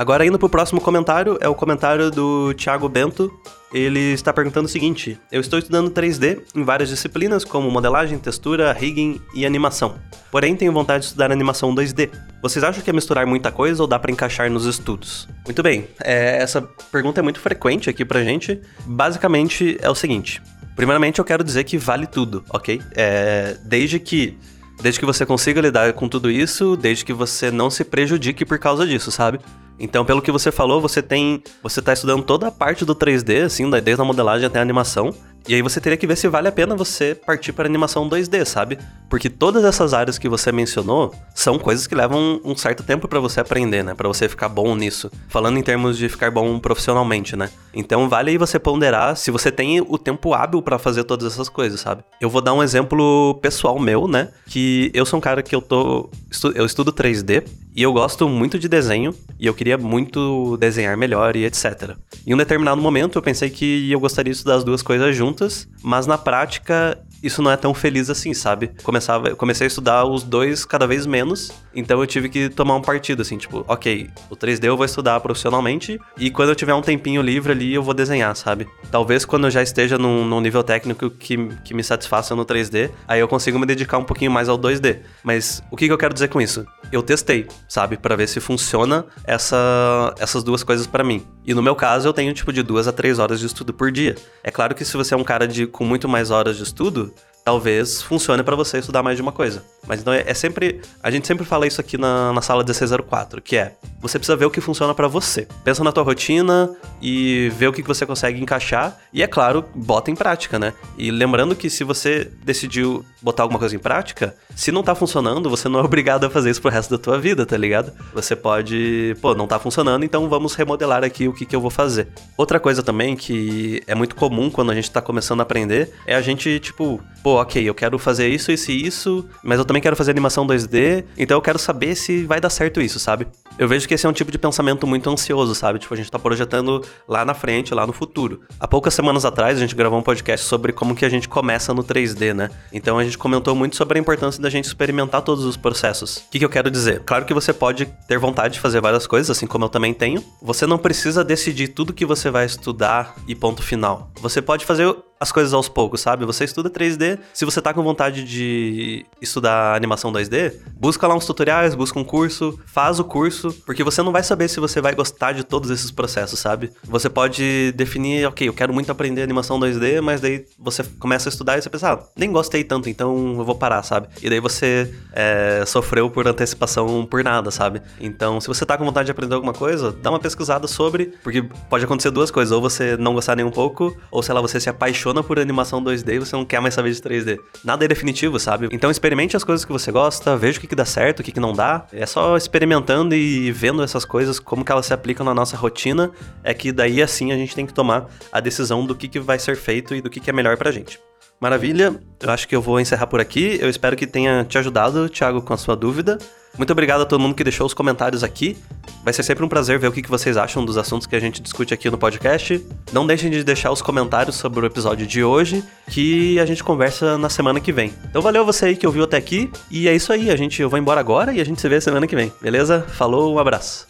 Agora, 0.00 0.24
indo 0.24 0.38
pro 0.38 0.48
próximo 0.48 0.80
comentário, 0.80 1.36
é 1.42 1.48
o 1.50 1.54
comentário 1.54 2.10
do 2.10 2.54
Thiago 2.54 2.88
Bento. 2.88 3.30
Ele 3.70 4.14
está 4.14 4.32
perguntando 4.32 4.64
o 4.64 4.68
seguinte: 4.70 5.20
Eu 5.30 5.42
estou 5.42 5.58
estudando 5.58 5.90
3D 5.90 6.40
em 6.54 6.64
várias 6.64 6.88
disciplinas, 6.88 7.44
como 7.44 7.70
modelagem, 7.70 8.18
textura, 8.18 8.72
rigging 8.72 9.20
e 9.34 9.44
animação. 9.44 9.96
Porém, 10.30 10.56
tenho 10.56 10.72
vontade 10.72 11.00
de 11.00 11.08
estudar 11.08 11.30
animação 11.30 11.74
2D. 11.74 12.08
Vocês 12.40 12.64
acham 12.64 12.82
que 12.82 12.88
é 12.88 12.94
misturar 12.94 13.26
muita 13.26 13.52
coisa 13.52 13.82
ou 13.82 13.86
dá 13.86 13.98
para 13.98 14.10
encaixar 14.10 14.50
nos 14.50 14.64
estudos? 14.64 15.28
Muito 15.44 15.62
bem, 15.62 15.86
é, 16.02 16.42
essa 16.42 16.62
pergunta 16.90 17.20
é 17.20 17.22
muito 17.22 17.38
frequente 17.38 17.90
aqui 17.90 18.02
pra 18.02 18.24
gente. 18.24 18.58
Basicamente 18.86 19.76
é 19.82 19.90
o 19.90 19.94
seguinte: 19.94 20.40
primeiramente, 20.74 21.18
eu 21.18 21.26
quero 21.26 21.44
dizer 21.44 21.64
que 21.64 21.76
vale 21.76 22.06
tudo, 22.06 22.42
ok? 22.48 22.80
É, 22.96 23.58
desde 23.66 24.00
que 24.00 24.38
Desde 24.82 24.98
que 24.98 25.04
você 25.04 25.26
consiga 25.26 25.60
lidar 25.60 25.92
com 25.92 26.08
tudo 26.08 26.30
isso, 26.30 26.74
desde 26.74 27.04
que 27.04 27.12
você 27.12 27.50
não 27.50 27.68
se 27.68 27.84
prejudique 27.84 28.46
por 28.46 28.58
causa 28.58 28.86
disso, 28.86 29.10
sabe? 29.10 29.38
Então, 29.80 30.04
pelo 30.04 30.20
que 30.20 30.30
você 30.30 30.52
falou, 30.52 30.80
você 30.80 31.02
tem. 31.02 31.42
Você 31.62 31.80
tá 31.80 31.94
estudando 31.94 32.22
toda 32.22 32.48
a 32.48 32.50
parte 32.50 32.84
do 32.84 32.94
3D, 32.94 33.46
assim, 33.46 33.68
desde 33.70 34.00
a 34.00 34.04
modelagem 34.04 34.46
até 34.46 34.58
a 34.58 34.62
animação. 34.62 35.14
E 35.48 35.54
aí 35.54 35.62
você 35.62 35.80
teria 35.80 35.96
que 35.96 36.06
ver 36.06 36.16
se 36.16 36.28
vale 36.28 36.48
a 36.48 36.52
pena 36.52 36.76
você 36.76 37.14
partir 37.14 37.52
para 37.52 37.66
animação 37.66 38.08
2D, 38.08 38.44
sabe? 38.44 38.78
Porque 39.08 39.30
todas 39.30 39.64
essas 39.64 39.94
áreas 39.94 40.18
que 40.18 40.28
você 40.28 40.52
mencionou 40.52 41.14
são 41.34 41.58
coisas 41.58 41.86
que 41.86 41.94
levam 41.94 42.40
um 42.44 42.54
certo 42.54 42.82
tempo 42.82 43.08
para 43.08 43.18
você 43.18 43.40
aprender, 43.40 43.82
né? 43.82 43.94
Para 43.94 44.06
você 44.06 44.28
ficar 44.28 44.48
bom 44.50 44.76
nisso. 44.76 45.10
Falando 45.28 45.58
em 45.58 45.62
termos 45.62 45.96
de 45.96 46.08
ficar 46.08 46.30
bom 46.30 46.58
profissionalmente, 46.58 47.36
né? 47.36 47.48
Então 47.72 48.08
vale 48.08 48.30
aí 48.30 48.36
você 48.36 48.58
ponderar 48.58 49.16
se 49.16 49.30
você 49.30 49.50
tem 49.50 49.80
o 49.80 49.96
tempo 49.96 50.34
hábil 50.34 50.60
para 50.60 50.78
fazer 50.78 51.04
todas 51.04 51.32
essas 51.32 51.48
coisas, 51.48 51.80
sabe? 51.80 52.04
Eu 52.20 52.28
vou 52.28 52.42
dar 52.42 52.52
um 52.52 52.62
exemplo 52.62 53.34
pessoal 53.40 53.78
meu, 53.78 54.06
né? 54.06 54.28
Que 54.46 54.90
eu 54.92 55.06
sou 55.06 55.18
um 55.18 55.22
cara 55.22 55.42
que 55.42 55.54
eu 55.54 55.62
tô 55.62 56.10
eu 56.54 56.66
estudo 56.66 56.92
3D 56.92 57.44
e 57.80 57.82
eu 57.82 57.94
gosto 57.94 58.28
muito 58.28 58.58
de 58.58 58.68
desenho 58.68 59.14
e 59.38 59.46
eu 59.46 59.54
queria 59.54 59.78
muito 59.78 60.58
desenhar 60.58 60.98
melhor 60.98 61.34
e 61.34 61.46
etc. 61.46 61.96
Em 62.26 62.34
um 62.34 62.36
determinado 62.36 62.78
momento 62.78 63.16
eu 63.16 63.22
pensei 63.22 63.48
que 63.48 63.90
eu 63.90 63.98
gostaria 63.98 64.30
de 64.30 64.36
estudar 64.36 64.56
as 64.56 64.64
duas 64.64 64.82
coisas 64.82 65.16
juntas, 65.16 65.66
mas 65.82 66.06
na 66.06 66.18
prática 66.18 66.98
isso 67.22 67.40
não 67.40 67.50
é 67.50 67.56
tão 67.56 67.72
feliz 67.72 68.10
assim, 68.10 68.34
sabe? 68.34 68.70
Começava, 68.82 69.34
comecei 69.34 69.66
a 69.66 69.68
estudar 69.68 70.04
os 70.04 70.22
dois 70.22 70.66
cada 70.66 70.86
vez 70.86 71.06
menos, 71.06 71.52
então 71.74 72.00
eu 72.00 72.06
tive 72.06 72.28
que 72.28 72.48
tomar 72.48 72.74
um 72.74 72.82
partido, 72.82 73.22
assim, 73.22 73.38
tipo, 73.38 73.64
ok, 73.68 74.10
o 74.28 74.36
3D 74.36 74.64
eu 74.64 74.76
vou 74.76 74.84
estudar 74.84 75.20
profissionalmente 75.20 76.00
e 76.18 76.30
quando 76.30 76.48
eu 76.48 76.56
tiver 76.56 76.74
um 76.74 76.82
tempinho 76.82 77.22
livre 77.22 77.52
ali 77.52 77.74
eu 77.74 77.82
vou 77.82 77.94
desenhar, 77.94 78.34
sabe? 78.34 78.66
Talvez 78.90 79.24
quando 79.24 79.46
eu 79.46 79.50
já 79.50 79.62
esteja 79.62 79.96
num, 79.96 80.24
num 80.24 80.40
nível 80.40 80.62
técnico 80.62 81.10
que, 81.10 81.36
que 81.64 81.74
me 81.74 81.84
satisfaça 81.84 82.34
no 82.34 82.44
3D, 82.44 82.90
aí 83.06 83.20
eu 83.20 83.28
consigo 83.28 83.58
me 83.58 83.66
dedicar 83.66 83.98
um 83.98 84.04
pouquinho 84.04 84.30
mais 84.30 84.48
ao 84.48 84.58
2D. 84.58 85.00
Mas 85.22 85.62
o 85.70 85.76
que, 85.76 85.86
que 85.86 85.92
eu 85.92 85.98
quero 85.98 86.12
dizer 86.12 86.28
com 86.28 86.40
isso? 86.40 86.66
Eu 86.90 87.02
testei, 87.02 87.46
sabe? 87.68 88.00
para 88.00 88.16
ver 88.16 88.28
se 88.28 88.40
funciona 88.40 89.04
essa, 89.24 90.14
essas 90.18 90.42
duas 90.42 90.62
coisas 90.62 90.86
para 90.86 91.04
mim. 91.04 91.24
E 91.44 91.54
no 91.54 91.62
meu 91.62 91.76
caso, 91.76 92.08
eu 92.08 92.12
tenho 92.12 92.32
tipo 92.32 92.52
de 92.52 92.62
duas 92.62 92.88
a 92.88 92.92
três 92.92 93.18
horas 93.18 93.38
de 93.38 93.46
estudo 93.46 93.72
por 93.72 93.92
dia. 93.92 94.16
É 94.42 94.50
claro 94.50 94.74
que 94.74 94.84
se 94.84 94.96
você 94.96 95.14
é 95.14 95.16
um 95.16 95.24
cara 95.24 95.46
de, 95.46 95.66
com 95.66 95.84
muito 95.84 96.08
mais 96.08 96.30
horas 96.30 96.56
de 96.56 96.62
estudo, 96.62 97.12
talvez 97.50 98.00
funcione 98.00 98.44
para 98.44 98.54
você 98.54 98.78
estudar 98.78 99.02
mais 99.02 99.16
de 99.16 99.22
uma 99.22 99.32
coisa. 99.32 99.64
Mas 99.86 100.00
então 100.00 100.12
é, 100.12 100.22
é, 100.24 100.34
sempre. 100.34 100.80
A 101.02 101.10
gente 101.10 101.26
sempre 101.26 101.44
fala 101.44 101.66
isso 101.66 101.80
aqui 101.80 101.98
na, 101.98 102.32
na 102.32 102.40
sala 102.40 102.62
1604, 102.62 103.42
que 103.42 103.56
é 103.56 103.72
você 104.00 104.18
precisa 104.18 104.36
ver 104.36 104.44
o 104.44 104.50
que 104.50 104.60
funciona 104.60 104.94
para 104.94 105.08
você. 105.08 105.48
Pensa 105.64 105.82
na 105.82 105.90
tua 105.90 106.04
rotina 106.04 106.70
e 107.00 107.50
vê 107.56 107.66
o 107.66 107.72
que 107.72 107.82
você 107.82 108.04
consegue 108.04 108.40
encaixar. 108.40 108.98
E 109.12 109.22
é 109.22 109.26
claro, 109.26 109.64
bota 109.74 110.10
em 110.10 110.14
prática, 110.14 110.58
né? 110.58 110.72
E 110.98 111.10
lembrando 111.10 111.54
que 111.54 111.70
se 111.70 111.84
você 111.84 112.30
decidiu 112.44 113.04
botar 113.22 113.42
alguma 113.42 113.58
coisa 113.58 113.74
em 113.74 113.78
prática, 113.78 114.34
se 114.54 114.72
não 114.72 114.82
tá 114.82 114.94
funcionando, 114.94 115.48
você 115.48 115.68
não 115.68 115.80
é 115.80 115.82
obrigado 115.84 116.24
a 116.24 116.30
fazer 116.30 116.50
isso 116.50 116.60
pro 116.60 116.70
resto 116.70 116.90
da 116.90 116.98
tua 116.98 117.18
vida, 117.18 117.44
tá 117.46 117.56
ligado? 117.56 117.92
Você 118.14 118.34
pode, 118.36 119.16
pô, 119.20 119.34
não 119.34 119.46
tá 119.46 119.58
funcionando, 119.58 120.04
então 120.04 120.28
vamos 120.28 120.54
remodelar 120.54 121.04
aqui 121.04 121.28
o 121.28 121.32
que, 121.32 121.46
que 121.46 121.54
eu 121.54 121.60
vou 121.60 121.70
fazer. 121.70 122.08
Outra 122.36 122.60
coisa 122.60 122.82
também 122.82 123.16
que 123.16 123.82
é 123.86 123.94
muito 123.94 124.14
comum 124.14 124.50
quando 124.50 124.70
a 124.70 124.74
gente 124.74 124.90
tá 124.90 125.00
começando 125.00 125.40
a 125.40 125.42
aprender 125.42 125.90
é 126.06 126.14
a 126.14 126.20
gente, 126.20 126.58
tipo, 126.60 127.00
pô, 127.22 127.40
ok, 127.40 127.62
eu 127.68 127.74
quero 127.74 127.98
fazer 127.98 128.28
isso, 128.28 128.52
isso 128.52 128.70
e 128.70 128.86
isso, 128.86 129.28
mas 129.42 129.58
eu 129.58 129.64
também 129.64 129.82
quero 129.82 129.96
fazer 129.96 130.10
animação 130.10 130.46
2D, 130.46 131.04
então 131.16 131.36
eu 131.36 131.42
quero 131.42 131.58
saber 131.58 131.94
se 131.94 132.24
vai 132.24 132.40
dar 132.40 132.50
certo 132.50 132.80
isso, 132.80 132.98
sabe? 132.98 133.26
Eu 133.58 133.68
vejo 133.68 133.86
que 133.86 133.94
esse 133.94 134.06
é 134.06 134.08
um 134.08 134.12
tipo 134.12 134.32
de 134.32 134.38
pensamento 134.38 134.86
muito 134.86 135.10
ansioso, 135.10 135.54
sabe? 135.54 135.78
Tipo, 135.78 135.92
a 135.92 135.96
gente 135.96 136.10
tá 136.10 136.18
projetando 136.18 136.82
lá 137.08 137.24
na 137.24 137.34
frente, 137.34 137.74
lá 137.74 137.86
no 137.86 137.92
futuro. 137.92 138.40
Há 138.58 138.66
poucas 138.66 138.94
semanas 138.94 139.24
atrás, 139.24 139.56
a 139.56 139.60
gente 139.60 139.74
gravou 139.74 139.98
um 139.98 140.02
podcast 140.02 140.46
sobre 140.46 140.72
como 140.72 140.94
que 140.94 141.04
a 141.04 141.08
gente 141.08 141.28
começa 141.28 141.74
no 141.74 141.82
3D, 141.82 142.34
né? 142.34 142.50
Então 142.72 142.98
a 142.98 143.04
gente 143.04 143.18
comentou 143.18 143.54
muito 143.54 143.76
sobre 143.76 143.98
a 143.98 144.00
importância 144.00 144.40
da 144.42 144.50
gente 144.50 144.64
experimentar 144.64 145.22
todos 145.22 145.44
os 145.44 145.56
processos. 145.56 146.18
O 146.18 146.30
que, 146.30 146.38
que 146.38 146.44
eu 146.44 146.50
quero 146.50 146.70
dizer? 146.70 147.02
Claro 147.04 147.24
que 147.24 147.34
você 147.34 147.52
pode 147.52 147.86
ter 148.06 148.18
vontade 148.18 148.54
de 148.54 148.60
fazer 148.60 148.80
várias 148.80 149.06
coisas, 149.06 149.30
assim 149.30 149.46
como 149.46 149.64
eu 149.64 149.68
também 149.68 149.92
tenho. 149.92 150.24
Você 150.42 150.66
não 150.66 150.78
precisa 150.78 151.24
decidir 151.24 151.68
tudo 151.68 151.92
que 151.92 152.06
você 152.06 152.30
vai 152.30 152.46
estudar 152.46 153.14
e 153.26 153.34
ponto 153.34 153.62
final. 153.62 154.10
Você 154.20 154.40
pode 154.40 154.64
fazer 154.64 154.94
as 155.20 155.30
coisas 155.30 155.52
aos 155.52 155.68
poucos, 155.68 156.00
sabe? 156.00 156.24
Você 156.24 156.44
estuda 156.44 156.70
3D, 156.70 157.18
se 157.34 157.44
você 157.44 157.60
tá 157.60 157.74
com 157.74 157.82
vontade 157.82 158.24
de 158.24 159.04
estudar 159.20 159.76
animação 159.76 160.10
2D, 160.10 160.54
busca 160.74 161.06
lá 161.06 161.14
uns 161.14 161.26
tutoriais, 161.26 161.74
busca 161.74 161.98
um 161.98 162.04
curso, 162.04 162.58
faz 162.64 162.98
o 162.98 163.04
curso, 163.04 163.52
porque 163.66 163.84
você 163.84 164.02
não 164.02 164.12
vai 164.12 164.22
saber 164.22 164.48
se 164.48 164.58
você 164.58 164.80
vai 164.80 164.94
gostar 164.94 165.32
de 165.32 165.44
todos 165.44 165.68
esses 165.68 165.90
processos, 165.90 166.40
sabe? 166.40 166.72
Você 166.84 167.10
pode 167.10 167.72
definir, 167.72 168.26
ok, 168.26 168.48
eu 168.48 168.54
quero 168.54 168.72
muito 168.72 168.90
aprender 168.90 169.22
animação 169.22 169.60
2D, 169.60 170.00
mas 170.00 170.22
daí 170.22 170.46
você 170.58 170.82
começa 170.98 171.28
a 171.28 171.30
estudar 171.30 171.58
e 171.58 171.62
você 171.62 171.68
pensa, 171.68 171.92
ah, 171.92 171.98
nem 172.16 172.32
gostei 172.32 172.64
tanto, 172.64 172.88
então 172.88 173.34
eu 173.36 173.44
vou 173.44 173.54
parar, 173.54 173.82
sabe? 173.82 174.08
E 174.22 174.30
daí 174.30 174.40
você 174.40 174.90
é, 175.12 175.64
sofreu 175.66 176.08
por 176.08 176.26
antecipação 176.26 177.04
por 177.04 177.22
nada, 177.22 177.50
sabe? 177.50 177.82
Então, 178.00 178.40
se 178.40 178.48
você 178.48 178.64
tá 178.64 178.78
com 178.78 178.86
vontade 178.86 179.04
de 179.04 179.12
aprender 179.12 179.34
alguma 179.34 179.52
coisa, 179.52 179.92
dá 179.92 180.08
uma 180.08 180.18
pesquisada 180.18 180.66
sobre, 180.66 181.12
porque 181.22 181.42
pode 181.68 181.84
acontecer 181.84 182.10
duas 182.10 182.30
coisas, 182.30 182.52
ou 182.52 182.60
você 182.62 182.96
não 182.96 183.12
gostar 183.12 183.36
nem 183.36 183.44
um 183.44 183.50
pouco, 183.50 183.94
ou 184.10 184.22
sei 184.22 184.34
lá, 184.34 184.40
você 184.40 184.58
se 184.58 184.70
apaixona 184.70 185.09
apaixona 185.10 185.22
por 185.22 185.38
animação 185.38 185.82
2D 185.82 186.14
e 186.14 186.18
você 186.18 186.34
não 186.34 186.44
quer 186.44 186.60
mais 186.60 186.74
saber 186.74 186.92
de 186.92 187.00
3D. 187.00 187.38
Nada 187.64 187.84
é 187.84 187.88
definitivo, 187.88 188.38
sabe? 188.38 188.68
Então 188.72 188.90
experimente 188.90 189.36
as 189.36 189.44
coisas 189.44 189.64
que 189.64 189.72
você 189.72 189.90
gosta, 189.90 190.36
veja 190.36 190.58
o 190.58 190.60
que, 190.60 190.66
que 190.66 190.74
dá 190.74 190.84
certo, 190.84 191.20
o 191.20 191.22
que, 191.22 191.32
que 191.32 191.40
não 191.40 191.52
dá. 191.52 191.86
É 191.92 192.06
só 192.06 192.36
experimentando 192.36 193.14
e 193.14 193.50
vendo 193.52 193.82
essas 193.82 194.04
coisas, 194.04 194.38
como 194.38 194.64
que 194.64 194.72
elas 194.72 194.86
se 194.86 194.94
aplicam 194.94 195.24
na 195.24 195.34
nossa 195.34 195.56
rotina, 195.56 196.10
é 196.42 196.54
que 196.54 196.72
daí 196.72 197.02
assim 197.02 197.32
a 197.32 197.36
gente 197.36 197.54
tem 197.54 197.66
que 197.66 197.74
tomar 197.74 198.06
a 198.32 198.40
decisão 198.40 198.86
do 198.86 198.94
que, 198.94 199.08
que 199.08 199.20
vai 199.20 199.38
ser 199.38 199.56
feito 199.56 199.94
e 199.94 200.00
do 200.00 200.08
que, 200.08 200.20
que 200.20 200.30
é 200.30 200.32
melhor 200.32 200.56
pra 200.56 200.70
gente. 200.70 200.98
Maravilha, 201.40 201.98
eu 202.20 202.30
acho 202.30 202.46
que 202.46 202.54
eu 202.54 202.60
vou 202.60 202.78
encerrar 202.78 203.06
por 203.06 203.20
aqui. 203.20 203.58
Eu 203.60 203.68
espero 203.70 203.96
que 203.96 204.06
tenha 204.06 204.44
te 204.44 204.58
ajudado, 204.58 205.08
Thiago, 205.08 205.40
com 205.40 205.54
a 205.54 205.56
sua 205.56 205.74
dúvida. 205.74 206.18
Muito 206.56 206.72
obrigado 206.72 207.02
a 207.02 207.06
todo 207.06 207.20
mundo 207.20 207.34
que 207.34 207.44
deixou 207.44 207.66
os 207.66 207.74
comentários 207.74 208.22
aqui. 208.22 208.56
Vai 209.02 209.14
ser 209.14 209.22
sempre 209.22 209.44
um 209.44 209.48
prazer 209.48 209.78
ver 209.78 209.88
o 209.88 209.92
que 209.92 210.06
vocês 210.08 210.36
acham 210.36 210.64
dos 210.64 210.76
assuntos 210.76 211.06
que 211.06 211.16
a 211.16 211.20
gente 211.20 211.40
discute 211.40 211.72
aqui 211.72 211.90
no 211.90 211.96
podcast. 211.96 212.64
Não 212.92 213.06
deixem 213.06 213.30
de 213.30 213.42
deixar 213.42 213.70
os 213.70 213.80
comentários 213.80 214.36
sobre 214.36 214.60
o 214.60 214.66
episódio 214.66 215.06
de 215.06 215.24
hoje, 215.24 215.64
que 215.88 216.38
a 216.38 216.44
gente 216.44 216.62
conversa 216.62 217.16
na 217.16 217.30
semana 217.30 217.60
que 217.60 217.72
vem. 217.72 217.92
Então 218.04 218.20
valeu 218.20 218.44
você 218.44 218.66
aí 218.66 218.76
que 218.76 218.86
ouviu 218.86 219.04
até 219.04 219.16
aqui, 219.16 219.50
e 219.70 219.88
é 219.88 219.94
isso 219.94 220.12
aí, 220.12 220.30
a 220.30 220.36
gente 220.36 220.60
eu 220.60 220.68
vou 220.68 220.78
embora 220.78 221.00
agora 221.00 221.32
e 221.32 221.40
a 221.40 221.44
gente 221.44 221.60
se 221.60 221.68
vê 221.68 221.80
semana 221.80 222.06
que 222.06 222.16
vem, 222.16 222.32
beleza? 222.40 222.84
Falou, 222.88 223.32
um 223.34 223.38
abraço. 223.38 223.89